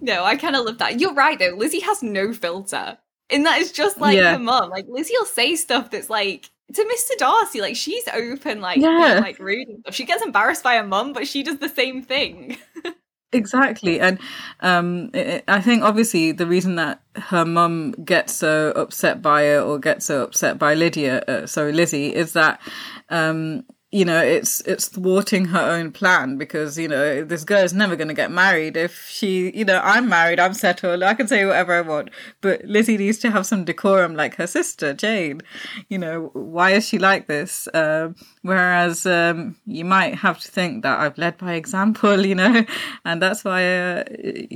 [0.00, 1.00] no, I kind of love that.
[1.00, 1.54] You're right though.
[1.56, 2.98] Lizzie has no filter.
[3.30, 4.32] And that is just like yeah.
[4.32, 4.70] her mom.
[4.70, 7.16] Like Lizzie will say stuff that's like to Mr.
[7.18, 9.12] Darcy, like she's open, like yeah.
[9.12, 9.94] being, like rude and stuff.
[9.94, 12.58] She gets embarrassed by her mum, but she does the same thing.
[13.32, 14.18] exactly, and
[14.60, 19.62] um, it, I think obviously the reason that her mum gets so upset by it
[19.62, 22.60] or gets so upset by Lydia, uh, sorry Lizzie, is that
[23.08, 27.72] um, you know it's it's thwarting her own plan because you know this girl is
[27.72, 31.26] never going to get married if she you know i'm married i'm settled i can
[31.26, 32.10] say whatever i want
[32.42, 35.40] but lizzie needs to have some decorum like her sister jane
[35.88, 40.82] you know why is she like this um, whereas um, you might have to think
[40.82, 42.64] that i've led by example you know
[43.06, 44.04] and that's why uh,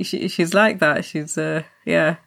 [0.03, 2.17] she, she's like that she's uh, yeah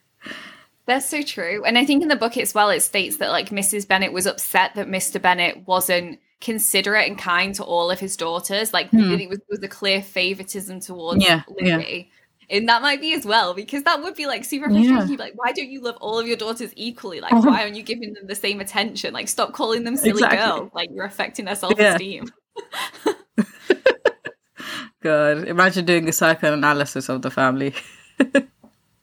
[0.86, 1.64] that's so true.
[1.64, 3.88] And I think in the book as well, it states that like Mrs.
[3.88, 5.20] Bennet was upset that Mr.
[5.20, 8.72] Bennet wasn't considerate and kind to all of his daughters.
[8.72, 9.14] Like hmm.
[9.14, 12.10] it was, was a clear favoritism towards yeah, Lily.
[12.10, 12.12] Yeah.
[12.48, 15.10] And that might be as well, because that would be like super frustrating.
[15.10, 15.16] Yeah.
[15.18, 17.20] Like, why don't you love all of your daughters equally?
[17.20, 17.48] Like, uh-huh.
[17.48, 19.12] why aren't you giving them the same attention?
[19.12, 20.38] Like, stop calling them silly exactly.
[20.38, 20.70] girls.
[20.72, 22.30] Like, you're affecting their self esteem.
[25.02, 27.74] God, imagine doing a psychoanalysis of the family.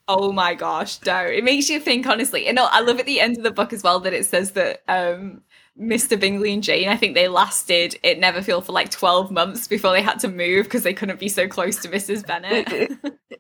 [0.08, 1.18] Oh my gosh, no.
[1.20, 2.48] It makes you think, honestly.
[2.48, 4.82] And I love at the end of the book as well that it says that
[4.90, 5.42] um,
[5.80, 6.20] Mr.
[6.20, 10.02] Bingley and Jane, I think they lasted It Netherfield for like 12 months before they
[10.02, 12.26] had to move because they couldn't be so close to Mrs.
[12.26, 12.92] Bennet.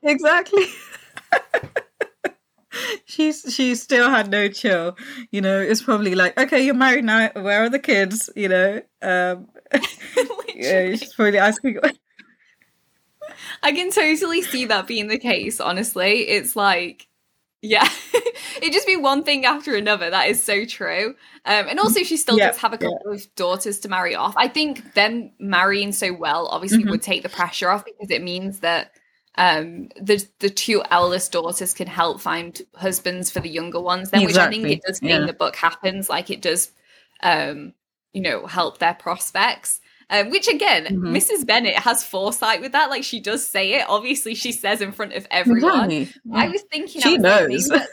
[0.01, 0.65] exactly.
[3.05, 4.97] she's she still had no chill.
[5.31, 7.29] You know, it's probably like, okay, you're married now.
[7.33, 8.29] Where are the kids?
[8.35, 9.47] You know, um,
[10.55, 11.79] yeah, she's probably asking.
[13.61, 15.59] I can totally see that being the case.
[15.59, 17.07] Honestly, it's like,
[17.63, 17.87] yeah,
[18.61, 20.09] it just be one thing after another.
[20.09, 21.15] That is so true.
[21.45, 23.13] Um, and also, she still yeah, does have a couple yeah.
[23.13, 24.33] of daughters to marry off.
[24.37, 26.89] I think them marrying so well obviously mm-hmm.
[26.89, 28.91] would take the pressure off because it means that
[29.35, 34.21] um the the two eldest daughters can help find husbands for the younger ones then
[34.21, 34.59] exactly.
[34.59, 35.25] which i think it does mean yeah.
[35.25, 36.71] the book happens like it does
[37.23, 37.73] um
[38.11, 41.15] you know help their prospects um, which again mm-hmm.
[41.15, 42.89] mrs bennet has foresight with that.
[42.89, 43.85] Like she does say it.
[43.87, 46.09] Obviously she says in front of everyone.
[46.33, 47.69] I was thinking she knows.
[47.69, 47.87] like,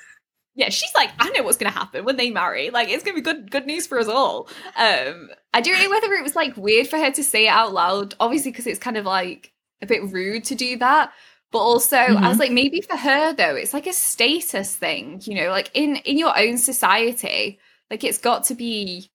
[0.56, 2.70] yeah she's like i know what's going to happen when they marry.
[2.70, 4.48] Like it's going to be good good news for us all.
[4.76, 7.72] Um i don't know whether it was like weird for her to say it out
[7.72, 11.12] loud obviously because it's kind of like a bit rude to do that.
[11.52, 12.16] But also mm-hmm.
[12.16, 12.40] i was mm-hmm.
[12.40, 15.50] like maybe for her though it's like a status thing you know?
[15.50, 17.58] Like in in your own society
[17.90, 19.09] like it's got to be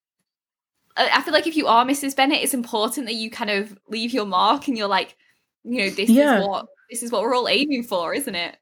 [0.97, 4.13] i feel like if you are mrs Bennet, it's important that you kind of leave
[4.13, 5.15] your mark and you're like
[5.63, 6.39] you know this yeah.
[6.39, 8.57] is what this is what we're all aiming for isn't it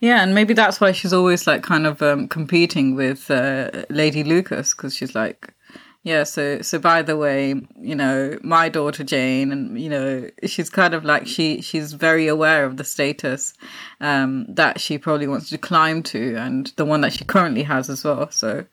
[0.00, 4.24] yeah, and maybe that's why she's always like kind of um, competing with uh, Lady
[4.24, 5.52] Lucas because she's like,
[6.02, 10.70] yeah, so so by the way, you know, my daughter Jane, and you know, she's
[10.70, 13.54] kind of like she she's very aware of the status
[14.00, 17.88] um, that she probably wants to climb to, and the one that she currently has
[17.88, 18.30] as well.
[18.30, 18.66] So,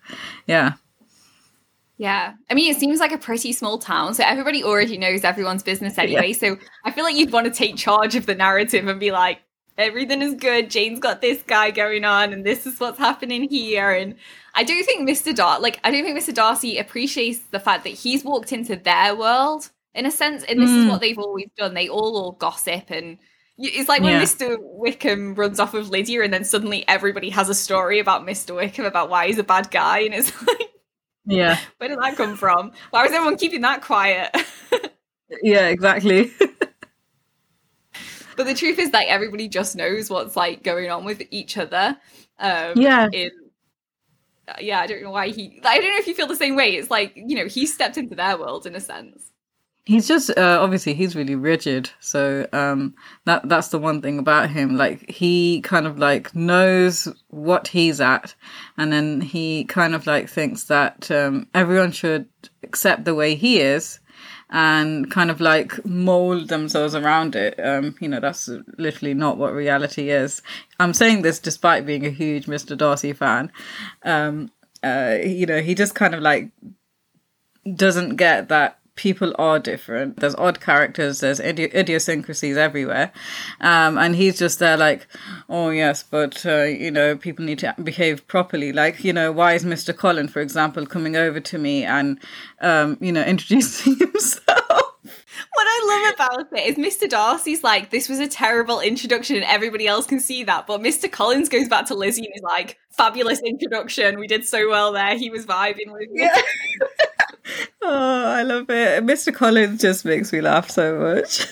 [0.47, 0.73] yeah.
[2.01, 2.33] Yeah.
[2.49, 4.15] I mean, it seems like a pretty small town.
[4.15, 6.29] So everybody already knows everyone's business anyway.
[6.29, 6.33] Yeah.
[6.33, 9.37] So I feel like you'd want to take charge of the narrative and be like,
[9.77, 10.71] everything is good.
[10.71, 13.91] Jane's got this guy going on, and this is what's happening here.
[13.91, 14.15] And
[14.55, 15.35] I do think Mr.
[15.35, 16.33] Dar like I don't think Mr.
[16.33, 20.71] Darcy appreciates the fact that he's walked into their world in a sense, and this
[20.71, 20.77] mm.
[20.79, 21.75] is what they've always done.
[21.75, 23.19] They all all gossip and
[23.59, 24.23] it's like when yeah.
[24.23, 24.57] Mr.
[24.59, 28.55] Wickham runs off with Lydia, and then suddenly everybody has a story about Mr.
[28.55, 30.71] Wickham about why he's a bad guy, and it's like,
[31.25, 32.71] yeah, where did that come from?
[32.89, 34.36] Why was everyone keeping that quiet?
[35.43, 36.31] yeah, exactly.
[38.38, 41.97] but the truth is that everybody just knows what's like going on with each other.
[42.39, 43.07] Um, yeah.
[43.12, 43.31] In
[44.60, 45.62] yeah, I don't know why he.
[45.63, 46.75] I don't know if you feel the same way.
[46.75, 49.31] It's like you know he stepped into their world in a sense.
[49.86, 52.94] He's just uh, obviously he's really rigid, so um,
[53.26, 54.78] that that's the one thing about him.
[54.78, 58.36] Like he kind of like knows what he's at,
[58.78, 62.28] and then he kind of like thinks that um, everyone should
[62.62, 64.00] accept the way he is,
[64.52, 67.60] and kind of like mold themselves around it.
[67.60, 70.41] Um, you know, that's literally not what reality is.
[70.80, 72.78] I'm saying this despite being a huge Mr.
[72.78, 73.52] Darcy fan.
[74.04, 74.52] Um,
[74.84, 76.52] uh, you know, he just kind of like
[77.76, 80.19] doesn't get that people are different.
[80.19, 83.11] There's odd characters, there's idi- idiosyncrasies everywhere.
[83.59, 85.07] Um, and he's just there like,
[85.49, 88.71] oh, yes, but, uh, you know, people need to behave properly.
[88.71, 89.95] Like, you know, why is Mr.
[89.97, 92.19] Colin, for example, coming over to me and,
[92.59, 94.49] um, you know, introducing himself?
[95.53, 97.09] What I love about it is Mr.
[97.09, 100.67] Darcy's like, this was a terrible introduction and everybody else can see that.
[100.67, 101.11] But Mr.
[101.11, 104.19] Collins goes back to Lizzie and is like, fabulous introduction.
[104.19, 105.17] We did so well there.
[105.17, 106.21] He was vibing with me.
[106.21, 106.39] Yeah.
[107.82, 109.04] oh, I love it.
[109.06, 109.34] Mr.
[109.34, 111.48] Collins just makes me laugh so much.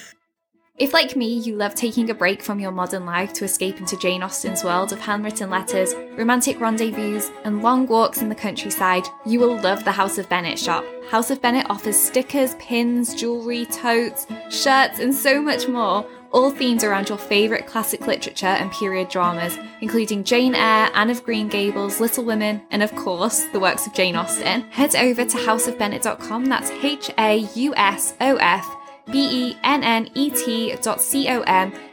[0.80, 3.98] If, like me, you love taking a break from your modern life to escape into
[3.98, 9.42] Jane Austen's world of handwritten letters, romantic rendezvous, and long walks in the countryside, you
[9.42, 10.86] will love the Haus of Bennet shop.
[11.10, 16.84] Haus of Bennet offers stickers, pins, jewellery, totes, shirts, and so much more, all themed
[16.84, 22.00] around your favourite classic literature and period dramas, including Jane Eyre, Anne of Green Gables,
[22.00, 24.62] Little Women, and of course, the works of Jane Austen.
[24.72, 28.76] Head over to hausofbennet.com, that's H A U S O F
[29.12, 30.84] B-E-N-N-E-T.com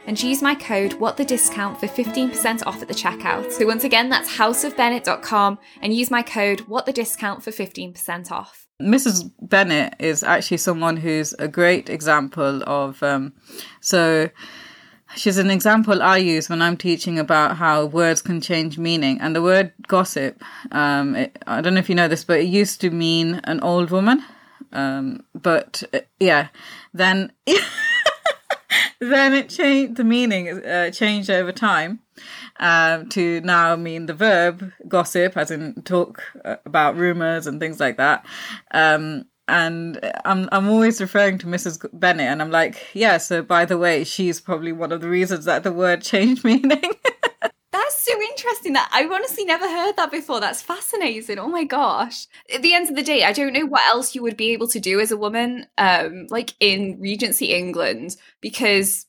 [0.05, 3.51] and use my code what the discount for 15% off at the checkout.
[3.51, 8.66] So once again, that's hausofbennet.com and use my code what the discount for 15% off.
[8.81, 9.31] Mrs.
[9.41, 13.33] Bennet is actually someone who's a great example of um,
[13.81, 14.29] so
[15.15, 19.19] she's an example I use when I'm teaching about how words can change meaning.
[19.19, 22.47] And the word gossip, um, it, I don't know if you know this, but it
[22.47, 24.23] used to mean an old woman.
[24.71, 26.49] Um, but uh, yeah,
[26.93, 27.31] then
[28.99, 29.95] then it changed.
[29.95, 31.99] The meaning uh, changed over time
[32.59, 37.79] um, to now mean the verb gossip, as in talk uh, about rumors and things
[37.79, 38.25] like that.
[38.71, 41.87] Um, and I'm I'm always referring to Mrs.
[41.93, 43.17] Bennet, and I'm like, yeah.
[43.17, 46.81] So by the way, she's probably one of the reasons that the word changed meaning.
[47.71, 48.73] That's so interesting.
[48.73, 50.39] That I've honestly never heard that before.
[50.39, 51.39] That's fascinating.
[51.39, 52.27] Oh my gosh.
[52.53, 54.67] At the end of the day, I don't know what else you would be able
[54.69, 59.06] to do as a woman, um, like in Regency England, because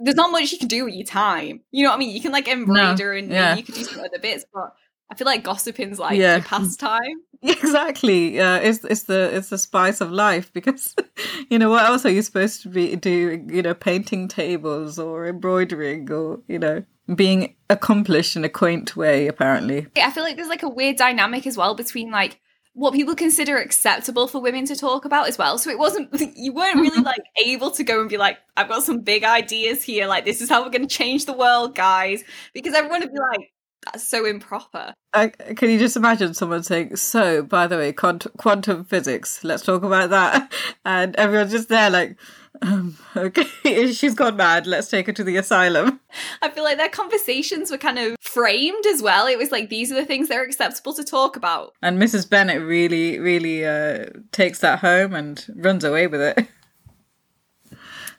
[0.00, 1.60] there's not much you can do with your time.
[1.70, 2.14] You know what I mean?
[2.14, 3.56] You can like embroider no, and yeah.
[3.56, 4.74] you can do some other bits, but
[5.10, 6.36] I feel like gossiping's like yeah.
[6.36, 7.00] your pastime.
[7.46, 8.36] Exactly.
[8.36, 10.96] Yeah, it's it's the it's the spice of life because
[11.50, 13.50] you know what else are you supposed to be doing?
[13.54, 16.82] You know, painting tables or embroidering or you know
[17.14, 19.26] being accomplished in a quaint way.
[19.26, 22.40] Apparently, I feel like there's like a weird dynamic as well between like
[22.74, 25.58] what people consider acceptable for women to talk about as well.
[25.58, 27.06] So it wasn't you weren't really mm-hmm.
[27.06, 30.40] like able to go and be like, I've got some big ideas here, like this
[30.40, 32.22] is how we're gonna change the world, guys.
[32.52, 33.50] Because everyone would be like,
[33.86, 34.94] that's so improper.
[35.12, 39.44] I, can you just imagine someone saying, "So, by the way, quant- quantum physics.
[39.44, 40.52] Let's talk about that,"
[40.84, 42.18] and everyone's just there like,
[42.62, 44.66] um, "Okay, she's gone mad.
[44.66, 46.00] Let's take her to the asylum."
[46.42, 49.26] I feel like their conversations were kind of framed as well.
[49.26, 51.74] It was like these are the things that are acceptable to talk about.
[51.82, 52.28] And Mrs.
[52.28, 56.48] Bennet really, really uh, takes that home and runs away with it.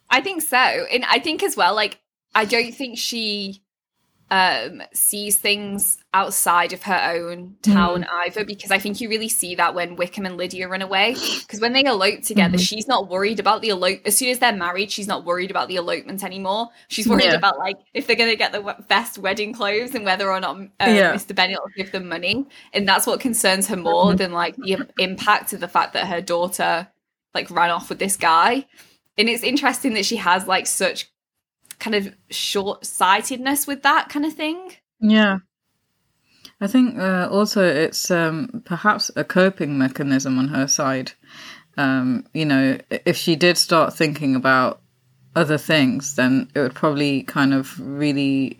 [0.10, 2.00] I think so, and I think as well, like
[2.34, 3.64] I don't think she
[4.32, 8.07] um, sees things outside of her own town mm.
[8.26, 11.13] either, because I think you really see that when Wickham and Lydia run away.
[11.13, 12.63] Because when they elope together, mm-hmm.
[12.63, 14.01] she's not worried about the elope.
[14.05, 16.69] As soon as they're married, she's not worried about the elopement anymore.
[16.88, 17.36] She's worried yeah.
[17.36, 20.55] about like if they're going to get the best wedding clothes and whether or not
[20.55, 21.13] um, yeah.
[21.13, 21.36] Mr.
[21.36, 24.17] Bennet will give them money, and that's what concerns her more mm-hmm.
[24.17, 26.88] than like the impact of the fact that her daughter
[27.36, 28.65] like ran off with this guy.
[29.17, 31.11] And it's interesting that she has like such
[31.80, 34.71] kind of short sightedness with that kind of thing.
[34.99, 35.39] Yeah.
[36.61, 41.11] I think uh, also it's um, perhaps a coping mechanism on her side.
[41.78, 44.82] Um, you know, if she did start thinking about
[45.36, 48.59] other things, then it would probably kind of really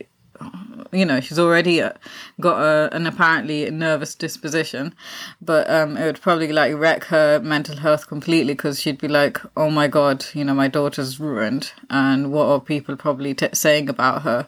[0.92, 1.92] you know she's already uh,
[2.40, 4.94] got a, an apparently nervous disposition
[5.42, 9.40] but um it would probably like wreck her mental health completely because she'd be like
[9.58, 13.90] oh my god you know my daughter's ruined and what are people probably t- saying
[13.90, 14.48] about her?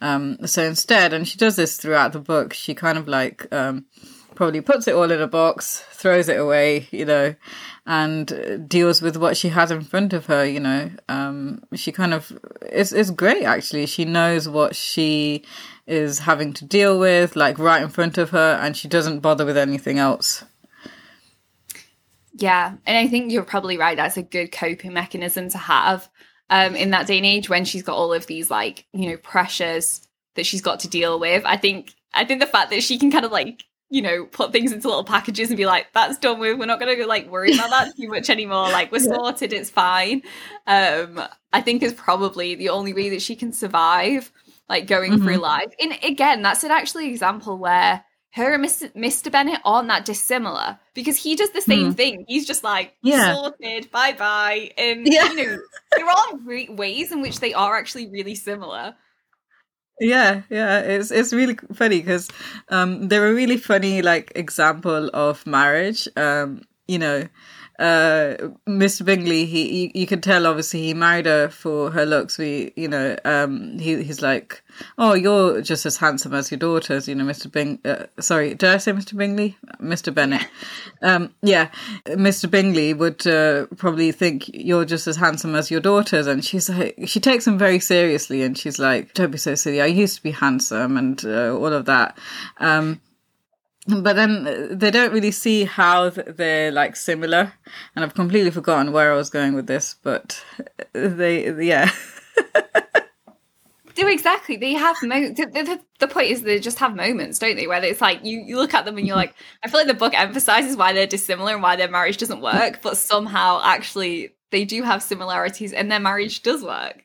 [0.00, 3.86] Um so instead and she does this throughout the book she kind of like um
[4.34, 7.34] probably puts it all in a box, throws it away, you know,
[7.84, 10.90] and deals with what she has in front of her, you know.
[11.08, 13.86] Um, she kind of, it's, it's great actually.
[13.86, 15.44] She knows what she
[15.86, 19.44] is having to deal with, like right in front of her, and she doesn't bother
[19.44, 20.44] with anything else.
[22.34, 23.96] Yeah, and I think you're probably right.
[23.96, 26.08] That's a good coping mechanism to have
[26.50, 29.16] um, in that day and age when she's got all of these, like, you know,
[29.16, 31.42] pressures that she's got to deal with.
[31.44, 34.52] I think I think the fact that she can kind of like you know, put
[34.52, 36.58] things into little packages and be like, that's done with.
[36.58, 38.70] We're not going to like worry about that too much anymore.
[38.70, 39.14] Like we're yeah.
[39.14, 39.52] sorted.
[39.52, 40.22] It's fine.
[40.66, 41.22] Um,
[41.52, 44.32] I think is probably the only way that she can survive,
[44.66, 45.24] like going mm-hmm.
[45.24, 45.74] through life.
[45.78, 48.90] And again, that's an actually example where her and Mr.
[48.94, 49.30] Mr.
[49.30, 51.96] Bennet aren't that dissimilar because he does the same mm.
[51.96, 52.24] thing.
[52.26, 53.34] He's just like yeah.
[53.34, 55.30] sorted, bye bye, and yeah.
[55.32, 55.58] you know
[55.94, 58.94] there are ways in which they are actually really similar.
[60.00, 62.28] Yeah, yeah, it's it's really funny because
[62.70, 66.08] um, they're a really funny like example of marriage.
[66.16, 67.28] Um, you know,
[67.78, 68.36] uh,
[68.68, 69.04] Mr.
[69.04, 72.38] Bingley, he, you, you can tell obviously he married her for her looks.
[72.38, 74.62] We, you know, um, he, he's like,
[74.98, 77.50] oh, you're just as handsome as your daughters, you know, Mr.
[77.50, 77.78] Bing.
[77.84, 79.16] Uh, sorry, did I say Mr.
[79.16, 79.56] Bingley?
[79.80, 80.14] Mr.
[80.14, 80.46] Bennet.
[81.02, 81.70] Um, yeah,
[82.06, 82.48] Mr.
[82.48, 86.96] Bingley would uh, probably think you're just as handsome as your daughters, and she's like,
[87.06, 89.80] she takes him very seriously, and she's like, don't be so silly.
[89.80, 92.18] I used to be handsome, and uh, all of that.
[92.58, 93.00] Um,
[93.86, 97.52] but then uh, they don't really see how they're like similar.
[97.94, 100.42] And i've completely forgotten where i was going with this but
[100.92, 101.90] they yeah.
[103.94, 104.56] Do exactly.
[104.56, 107.66] They have mo- the, the, the, point is they just have moments don't they?
[107.66, 109.94] Where it's like you, you look at them and you're like i feel like the
[109.94, 114.64] book emphasizes why they're dissimilar and why their marriage doesn't work but somehow actually they
[114.64, 117.04] do have similarities and their marriage does work.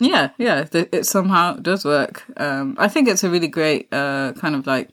[0.00, 2.24] Yeah yeah it somehow does work.
[2.36, 4.90] Um i think it's a really great uh kind of like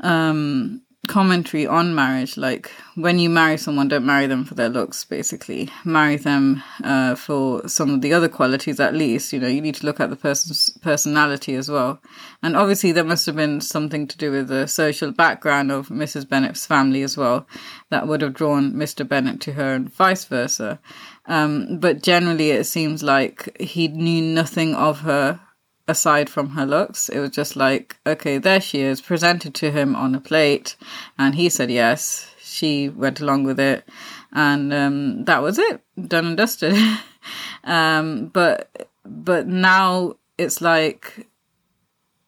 [0.00, 2.36] um, commentary on marriage.
[2.36, 5.04] Like when you marry someone, don't marry them for their looks.
[5.04, 8.80] Basically, marry them uh, for some of the other qualities.
[8.80, 12.00] At least, you know, you need to look at the person's personality as well.
[12.42, 16.28] And obviously, there must have been something to do with the social background of Mrs.
[16.28, 17.46] Bennet's family as well,
[17.90, 19.06] that would have drawn Mr.
[19.06, 20.80] Bennet to her, and vice versa.
[21.26, 25.40] Um, but generally, it seems like he knew nothing of her
[25.86, 27.08] aside from her looks.
[27.08, 30.76] It was just like, okay, there she is, presented to him on a plate,
[31.18, 32.30] and he said yes.
[32.40, 33.86] She went along with it,
[34.32, 36.76] and um, that was it, done and dusted.
[37.64, 41.28] um, but but now it's like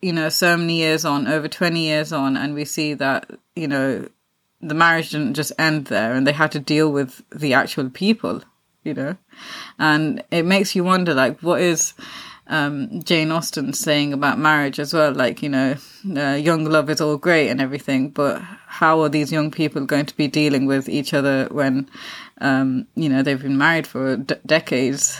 [0.03, 3.67] you know so many years on over 20 years on and we see that you
[3.67, 4.07] know
[4.61, 8.43] the marriage didn't just end there and they had to deal with the actual people
[8.85, 9.17] you know
[9.79, 11.95] and it makes you wonder like what is
[12.49, 15.13] um, Jane Austen saying about marriage as well.
[15.13, 15.77] Like, you know,
[16.17, 20.07] uh, young love is all great and everything, but how are these young people going
[20.07, 21.89] to be dealing with each other when,
[22.41, 25.19] um, you know, they've been married for d- decades?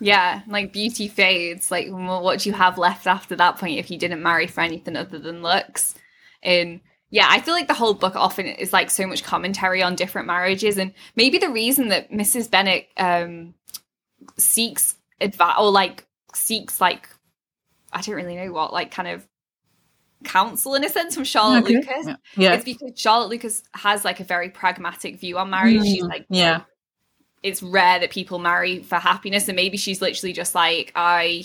[0.00, 1.70] Yeah, like beauty fades.
[1.70, 4.96] Like, what do you have left after that point if you didn't marry for anything
[4.96, 5.94] other than looks?
[6.42, 6.80] And
[7.10, 10.26] yeah, I feel like the whole book often is like so much commentary on different
[10.26, 12.50] marriages, and maybe the reason that Mrs.
[12.50, 13.54] Bennet um,
[14.38, 17.08] seeks advice or like seeks like
[17.92, 19.26] I don't really know what like kind of
[20.24, 21.74] counsel in a sense from Charlotte okay.
[21.74, 22.06] Lucas.
[22.06, 22.16] Yeah.
[22.36, 22.52] yeah.
[22.54, 25.80] It's because Charlotte Lucas has like a very pragmatic view on marriage.
[25.80, 26.62] Mm, She's like, yeah,
[27.42, 31.44] it's rare that people marry for happiness, and maybe she's literally just like, I.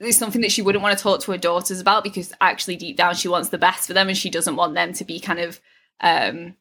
[0.00, 2.96] There's something that she wouldn't want to talk to her daughters about because actually deep
[2.96, 5.40] down she wants the best for them and she doesn't want them to be kind
[5.40, 5.60] of
[6.00, 6.54] um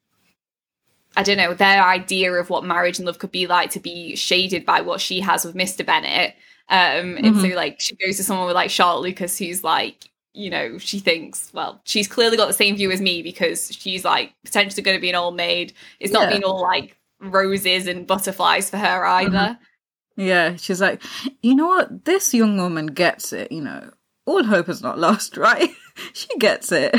[1.17, 4.15] I don't know, their idea of what marriage and love could be like to be
[4.15, 5.83] shaded by what she has with Mr.
[5.83, 6.35] Bennet.
[6.69, 7.25] Um, mm-hmm.
[7.25, 7.55] And so, mm-hmm.
[7.55, 11.51] like, she goes to someone with like Charlotte Lucas, who's like, you know, she thinks,
[11.55, 15.01] well, she's clearly got the same view as me because she's like potentially going to
[15.01, 15.73] be an old maid.
[15.99, 16.29] It's not yeah.
[16.29, 19.31] being all like roses and butterflies for her either.
[19.31, 20.21] Mm-hmm.
[20.21, 21.01] Yeah, she's like,
[21.41, 22.05] you know what?
[22.05, 23.89] This young woman gets it, you know.
[24.27, 25.69] All hope is not lost, right?
[26.13, 26.95] she gets it.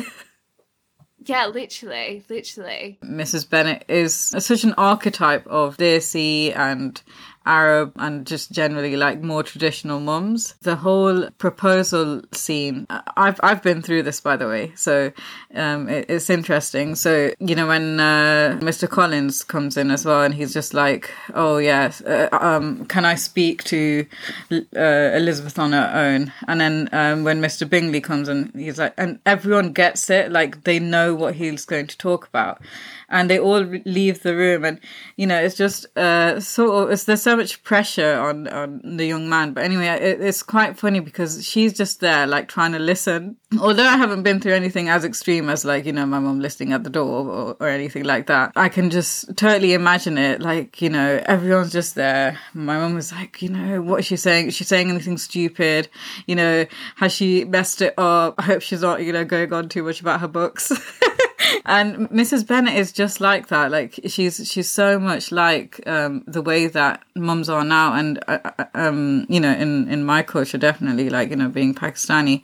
[1.28, 2.98] Yeah, literally, literally.
[3.04, 3.48] Mrs.
[3.48, 7.02] Bennet is such an archetype of Desi and
[7.48, 10.54] Arab and just generally like more traditional mums.
[10.60, 12.86] The whole proposal scene,
[13.16, 15.10] I've I've been through this by the way, so
[15.54, 16.94] um, it, it's interesting.
[16.94, 18.88] So you know when uh, Mr.
[18.88, 23.14] Collins comes in as well, and he's just like, "Oh yes, uh, um, can I
[23.14, 24.06] speak to
[24.52, 27.68] uh, Elizabeth on her own?" And then um, when Mr.
[27.68, 31.86] Bingley comes in, he's like, and everyone gets it, like they know what he's going
[31.86, 32.60] to talk about
[33.08, 34.80] and they all leave the room and
[35.16, 39.28] you know it's just uh of it's, there's so much pressure on on the young
[39.28, 39.52] man.
[39.52, 43.36] But anyway it, it's quite funny because she's just there like trying to listen.
[43.60, 46.72] Although i haven't been through anything as extreme as like you know my mom listening
[46.72, 50.40] at the door or, or anything like that i can just totally imagine it.
[50.40, 52.38] Like you know everyone's just there.
[52.54, 54.48] My mom was like you know what is she saying?
[54.48, 55.88] Is she saying anything stupid?
[56.26, 58.34] You know has she messed it up?
[58.38, 60.70] I hope she's not you know going on too much about her books
[61.64, 62.46] and Mrs.
[62.46, 63.70] Bennet is just like that.
[63.70, 68.38] Like she's she's so much like um, the way that mums are now, and uh,
[68.58, 72.42] uh, um, you know, in in my culture, definitely like you know being Pakistani,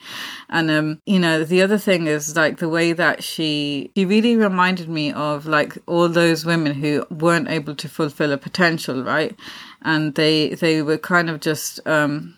[0.48, 4.36] and um, you know the other thing is like the way that she she really
[4.36, 9.36] reminded me of like all those women who weren't able to fulfill a potential, right?
[9.82, 12.36] And they they were kind of just um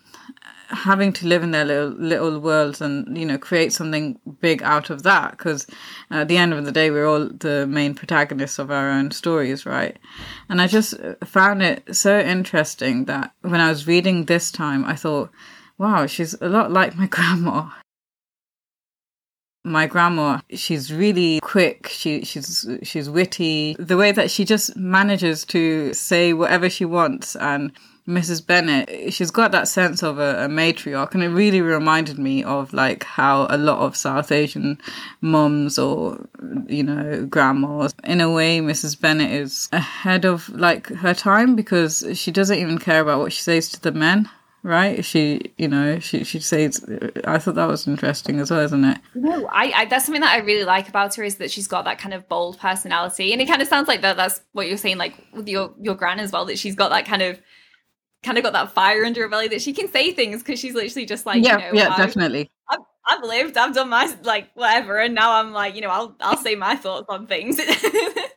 [0.69, 4.91] having to live in their little little worlds and you know create something big out
[4.91, 5.67] of that because
[6.11, 9.65] at the end of the day we're all the main protagonists of our own stories
[9.65, 9.99] right?
[10.49, 14.85] And i just uh, found it so interesting that when i was reading this time
[14.85, 15.31] i thought
[15.79, 17.69] wow she's a lot like my grandma.
[19.65, 21.89] My grandma she's really quick.
[21.89, 23.75] She she's she's witty.
[23.81, 27.73] The way that she just manages to say whatever she wants and
[28.09, 28.47] Mrs.
[28.47, 32.73] Bennet, she's got that sense of a, a, matriarch, and it really reminded me of
[32.73, 34.79] like how a lot of South Asian
[35.21, 36.25] moms or
[36.69, 39.01] you know grandmas, in a way, Mrs.
[39.01, 43.43] Bennet is ahead of like her time because she doesn't even care about what she
[43.43, 44.29] says to the men.
[44.63, 45.05] Right?
[45.05, 46.83] She, you know, she she says.
[46.83, 48.99] Uh, I thought that was interesting as well, isn't it?
[49.15, 51.85] No, I, I that's something that I really like about her is that she's got
[51.85, 54.17] that kind of bold personality, and it kind of sounds like that.
[54.17, 56.47] That's what you're saying, like with your your gran as well.
[56.47, 57.41] That she's got that kind of
[58.23, 60.75] kind of got that fire under her belly that she can say things because she's
[60.75, 62.51] literally just like, yeah, you know, yeah, I've, definitely.
[62.69, 66.17] I've, I've lived, I've done my like whatever, and now I'm like, you know, I'll
[66.21, 67.61] I'll say my thoughts on things.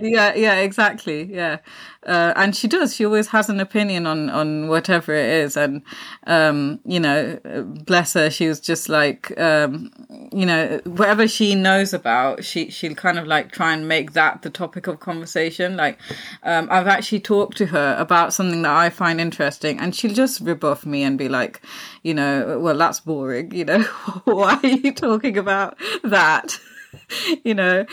[0.00, 1.58] yeah yeah exactly yeah.
[2.06, 5.82] Uh, and she does she always has an opinion on on whatever it is and
[6.26, 7.38] um you know
[7.84, 9.90] bless her she was just like um
[10.32, 14.42] you know whatever she knows about she she'll kind of like try and make that
[14.42, 15.98] the topic of conversation like
[16.44, 20.40] um i've actually talked to her about something that i find interesting and she'll just
[20.40, 21.60] rebuff me and be like
[22.04, 23.82] you know well that's boring you know
[24.24, 26.58] why are you talking about that
[27.44, 27.84] you know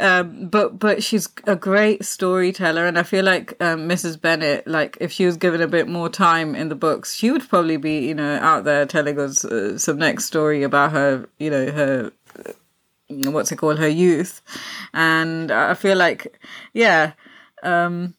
[0.00, 4.96] um, but but she's a great storyteller and i feel like um, mrs bennet like
[5.00, 7.98] if she was given a bit more time in the books she would probably be
[8.08, 12.12] you know out there telling us uh, some next story about her you know her
[13.08, 14.42] what's it called her youth
[14.92, 16.38] and i feel like
[16.72, 17.12] yeah
[17.62, 18.14] um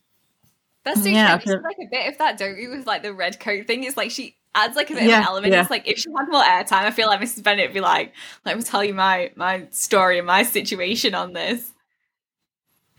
[0.86, 1.54] That's so Yeah, true.
[1.54, 3.84] Feel- like a bit of that, don't you, with like the red coat thing?
[3.84, 5.54] It's like she adds like a bit of an element.
[5.54, 5.62] yeah.
[5.62, 7.44] It's like if she had more airtime, I feel like Mrs.
[7.44, 8.14] Bennet would be like,
[8.46, 11.72] "Let me tell you my my story and my situation on this."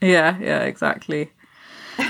[0.01, 1.31] Yeah, yeah, exactly.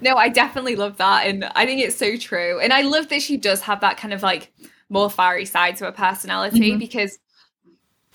[0.00, 2.58] No, I definitely love that, and I think it's so true.
[2.60, 4.52] And I love that she does have that kind of like
[4.88, 6.78] more fiery side to her personality Mhm.
[6.78, 7.18] because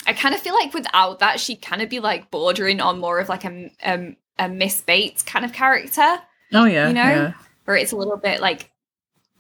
[0.06, 3.20] I kind of feel like without that, she'd kind of be like bordering on more
[3.20, 6.20] of like a a, a Miss Bates kind of character.
[6.54, 7.02] Oh yeah, You know?
[7.04, 7.34] yeah.
[7.66, 8.72] where it's a little bit like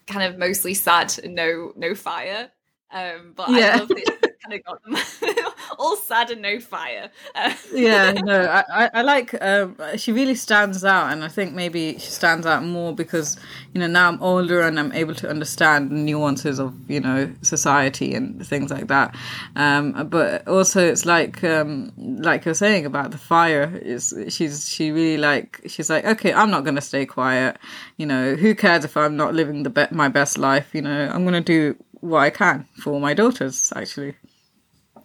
[0.08, 2.51] kind of mostly sad and no no fire.
[2.92, 5.44] Um, but I love that kind of got them
[5.80, 7.10] all sad and no fire.
[7.36, 11.94] Uh, yeah no I, I, like um she really stands out and i think maybe
[11.94, 13.38] she stands out more because
[13.74, 17.32] you know now i'm older and i'm able to understand the nuances of you know
[17.42, 19.16] society and things like that.
[19.56, 24.92] Um but also it's like um like you're saying about the fire is she's she
[24.92, 27.58] really like she's like okay i'm not gonna stay quiet.
[27.98, 30.70] You know who cares if i'm not living the be- my best life?
[30.74, 34.16] You know i'm gonna do what i can for my daughters actually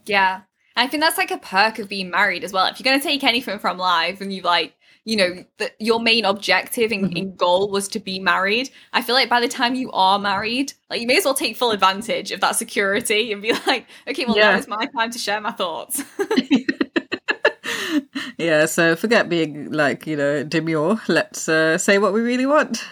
[0.05, 0.40] yeah,
[0.74, 2.66] I think that's like a perk of being married as well.
[2.66, 4.74] If you're going to take anything from life and you like.
[5.05, 7.18] You know that your main objective and, Mhm.
[7.18, 8.70] and goal was to be married.
[8.93, 11.57] I feel like by the time you are married, like you may as well take
[11.57, 14.53] full advantage of that security and be like, okay, well Yeah.
[14.53, 16.03] now it's my time to share my thoughts.
[18.38, 21.01] yeah, so forget being like, you know, demure.
[21.09, 22.84] Let's uh, say what we really want.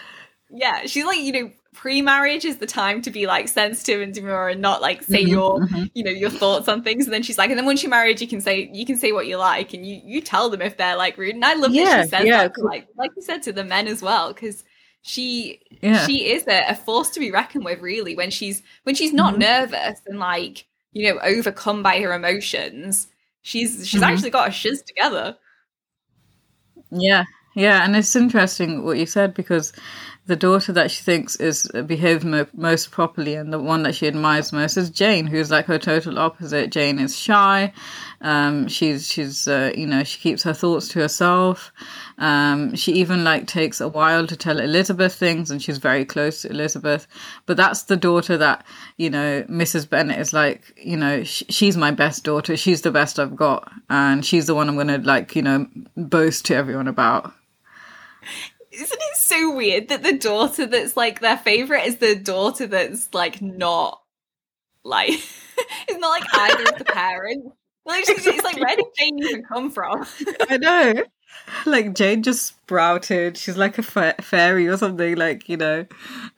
[0.49, 4.49] yeah, she's like, you know, pre-marriage is the time to be like sensitive and demure
[4.49, 5.91] and not like say Mhm, your, mhm.
[5.95, 7.05] you know, your thoughts on things.
[7.05, 9.11] And then she's like, and then once you're married, you can say you can say
[9.11, 11.33] what you like, and you you tell them if they're like rude.
[11.33, 13.51] And I love Yeah, that she says yeah, that, to, like like you said to
[13.53, 14.63] the men as well, because
[15.01, 16.05] she Yeah.
[16.05, 18.15] she is a, a force to be reckoned with, really.
[18.15, 19.39] When she's when she's not Mhm.
[19.39, 23.07] nervous and like you know overcome by her emotions,
[23.41, 24.07] she's she's Mhm.
[24.07, 25.35] actually got her shiz together.
[26.91, 27.23] Yeah,
[27.55, 29.73] yeah, and it's interesting what you said because
[30.27, 33.95] the daughter that she thinks is uh, behaved mo- most properly and the one that
[33.95, 36.71] she admires most is Jane, who's like her total opposite.
[36.71, 37.73] Jane is shy.
[38.21, 41.71] Um, she's she's uh, you know she keeps her thoughts to herself.
[42.19, 46.43] Um, she even like takes a while to tell Elizabeth things, and she's very close
[46.43, 47.07] to Elizabeth.
[47.47, 48.63] But that's the daughter that
[48.97, 49.89] you know Mrs.
[49.89, 52.55] Bennet is like you know sh- she's my best daughter.
[52.55, 55.65] She's the best I've got, and she's the one I'm gonna like you know
[55.97, 57.33] boast to everyone about.
[58.81, 63.13] Isn't it so weird that the daughter that's like their favorite is the daughter that's
[63.13, 64.01] like not
[64.83, 65.09] like
[65.87, 67.47] it's not like either of the parents.
[67.85, 70.05] Like she's, it's like where did Jane even come from?
[70.49, 70.93] I know.
[71.65, 73.37] Like Jane just sprouted.
[73.37, 75.15] She's like a fa- fairy or something.
[75.15, 75.85] Like you know,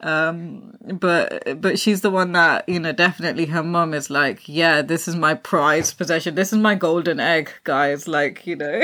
[0.00, 4.82] um, but but she's the one that you know definitely her mum is like, yeah,
[4.82, 6.34] this is my prized possession.
[6.34, 8.08] This is my golden egg, guys.
[8.08, 8.82] Like you know.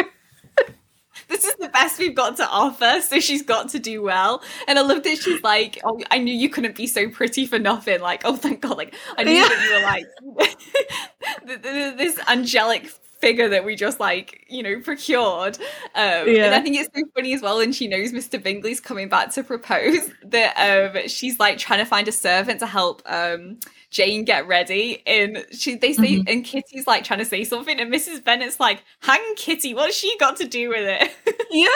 [1.31, 4.43] This is the best we've got to offer, so she's got to do well.
[4.69, 7.59] And I love that she's like, "Oh, I knew you couldn't be so pretty for
[7.59, 8.77] nothing." Like, oh, thank God!
[8.77, 9.49] Like, I knew Yeah.
[9.49, 10.49] that you were like
[11.47, 12.87] th- th- this angelic
[13.21, 15.59] figure that we just like, you know, procured.
[15.95, 16.47] Um, Yeah.
[16.47, 18.43] And I think it's so funny as well and she knows Mr.
[18.43, 20.55] Bingley's coming back to propose that
[20.97, 23.59] um, she's like trying to find a servant to help um,
[23.91, 25.03] Jane get ready.
[25.07, 26.25] And she they say, Mhm.
[26.29, 28.23] and Kitty's like trying to say something, and Mrs.
[28.25, 31.11] Bennet's like, "Hang Kitty, what's she got to do with it?"
[31.51, 31.69] Yeah.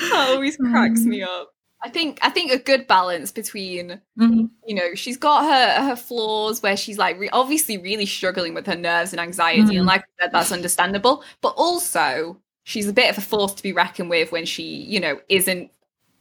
[0.00, 1.50] that always cracks me up.
[1.82, 4.48] I think I think a good balance between Mhm.
[4.66, 8.66] you know she's got her her flaws where she's like re- obviously really struggling with
[8.66, 9.86] her nerves and anxiety, and Mhm.
[9.86, 11.22] like I said, that's understandable.
[11.42, 14.98] But also she's a bit of a force to be reckoned with when she you
[15.00, 15.70] know isn't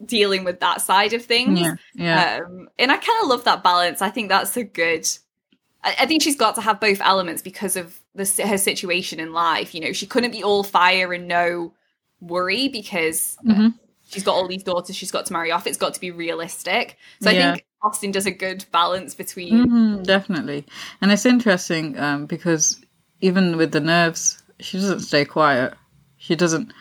[0.05, 1.59] dealing with that side of things.
[1.59, 1.75] Yeah.
[1.93, 2.39] Yeah.
[2.45, 4.01] Um, and I kind of love that balance.
[4.01, 5.07] I think that's a good.
[5.83, 9.33] I, I think she's got to have both elements because of the her situation in
[9.33, 9.73] life.
[9.73, 11.73] You know, she couldn't be all fire and no
[12.21, 13.73] worry because uh, Mhm.
[14.09, 14.95] she's got all these daughters.
[14.95, 15.67] She's got to marry off.
[15.67, 16.97] It's got to be realistic.
[17.21, 19.67] So I think Austen does a good balance between.
[19.67, 20.65] Mhm, definitely.
[21.01, 22.79] And it's interesting um, because
[23.19, 25.73] even with the nerves, she doesn't stay quiet.
[26.17, 26.71] She doesn't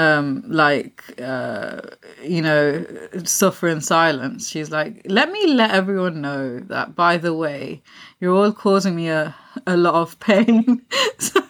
[0.00, 1.80] um like uh
[2.22, 2.84] you know
[3.24, 7.82] suffer in silence she's like let me let everyone know that by the way
[8.20, 9.34] you're all causing me a
[9.66, 10.82] a lot of pain
[11.18, 11.40] so,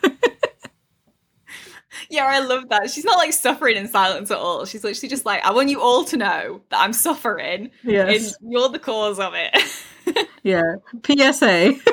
[2.08, 2.90] Yeah, I love that.
[2.90, 4.64] She's not like suffering in silence at all.
[4.64, 8.52] She's literally just like, I want you all to know that I'm suffering, yes and
[8.52, 10.26] you're the cause of it.
[10.42, 10.62] yeah
[11.04, 11.72] psa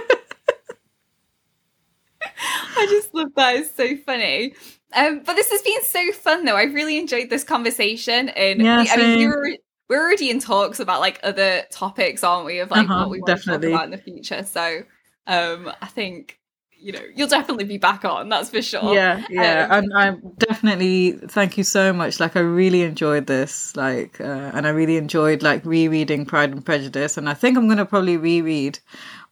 [2.79, 3.57] I just love that.
[3.57, 4.55] It's so funny.
[4.95, 6.55] Um, but this has been so fun, though.
[6.55, 9.57] I've really enjoyed this conversation, and Yeah, we, I mean, we're
[9.89, 12.59] we're already in talks about like other topics, aren't we?
[12.59, 13.69] Of like Uh-huh, what we want definitely.
[13.69, 14.43] to talk about in the future.
[14.43, 14.83] So,
[15.27, 16.39] um, I think
[16.79, 18.29] you know, you'll definitely be back on.
[18.29, 18.81] That's for sure.
[18.81, 22.19] Yeah, yeah, Um, and I'm, definitely thank you so much.
[22.19, 23.75] Like, I really enjoyed this.
[23.75, 27.67] Like, uh, and I really enjoyed like rereading Pride and Prejudice, and I think I'm
[27.67, 28.79] gonna probably reread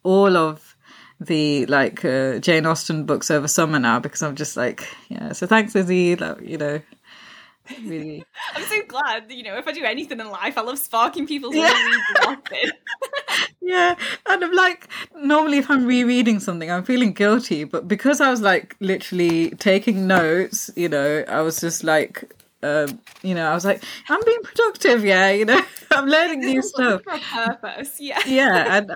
[0.04, 0.75] all of
[1.20, 5.32] the like uh, Jane Austen books over summer now because I'm just like, yeah.
[5.34, 6.16] So thanks, Izzy.
[6.16, 6.82] Like, you know,
[7.84, 8.26] really.
[8.56, 9.32] I'm so glad.
[9.32, 11.74] You know, if I do anything in life, I love sparking people's Yeah.
[12.24, 12.36] yeah.
[13.62, 13.96] Yeah,
[14.28, 18.40] and I'm like, normally if I'm rereading something, I'm feeling guilty, but because I was
[18.42, 23.66] like literally taking notes, you know, I was just like, um, you know, I was
[23.66, 25.60] like, I'm being productive, yeah, you know,
[25.92, 27.02] I'm learning new stuff.
[27.04, 27.96] for a purpose.
[28.00, 28.20] Yeah.
[28.28, 28.92] Yeah, and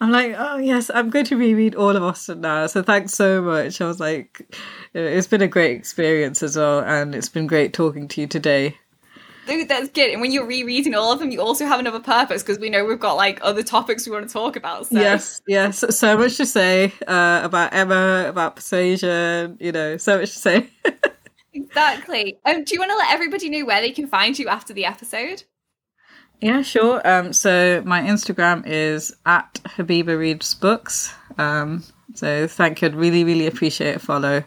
[0.00, 2.66] I'm like, oh yes, I'm going to reread all of Austen now.
[2.66, 3.80] So thanks so much.
[3.80, 4.46] I was like,
[4.94, 8.26] uh, it's been a great experience as well, and it's been great talking to you
[8.26, 8.78] today.
[9.46, 10.10] Dude, that's good.
[10.10, 12.84] And when you're rereading all of them, you also have another purpose because we know
[12.84, 14.86] we've got like other topics we want to talk about.
[14.86, 14.98] So.
[14.98, 20.32] Yes, yes, so much to say uh, about Emma, about persuasion, you know, so much
[20.32, 20.70] to say.
[21.56, 22.38] Exactly.
[22.44, 24.84] Um, do you want to let everybody know where they can find you after the
[24.84, 25.42] episode?
[26.40, 27.06] Yeah, sure.
[27.08, 31.12] Um, so my Instagram is at Habiba Reads Books.
[31.38, 31.82] Um,
[32.14, 32.88] so thank you.
[32.88, 34.44] I'd really, really appreciate a follow.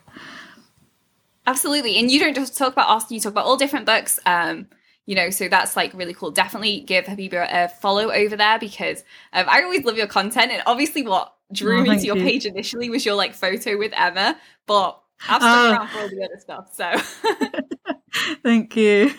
[1.47, 1.97] Absolutely.
[1.97, 4.19] And you don't just talk about Austen, you talk about all different books.
[4.25, 4.67] Um,
[5.07, 6.29] you know, so that's like really cool.
[6.29, 10.51] Definitely give Habiba a follow over there because um, I always love your content.
[10.51, 12.23] And obviously, what drew Oh, me to your you.
[12.23, 14.37] page initially was your like photo with Emma,
[14.67, 15.71] but I've stuck Oh.
[15.71, 16.71] around for all the other stuff.
[16.75, 17.95] So.
[18.43, 19.11] Thank you.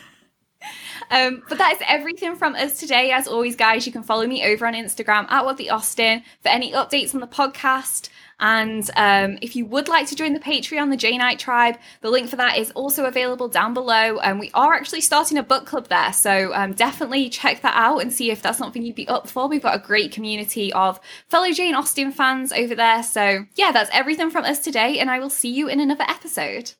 [1.10, 3.10] Um, but that is everything from us today.
[3.10, 6.48] As always, guys, you can follow me over on Instagram at What the Austen for
[6.48, 8.08] any updates on the podcast.
[8.40, 12.30] And um, if you would like to join the Patreon, the Janeite Tribe, the link
[12.30, 14.18] for that is also available down below.
[14.18, 16.12] And we are actually starting a book club there.
[16.12, 19.46] So um, definitely check that out and see if that's something you'd be up for.
[19.46, 20.98] We've got a great community of
[21.28, 23.02] fellow Jane Austen fans over there.
[23.02, 24.98] So yeah, that's everything from us today.
[24.98, 26.72] And I will see you in another episode.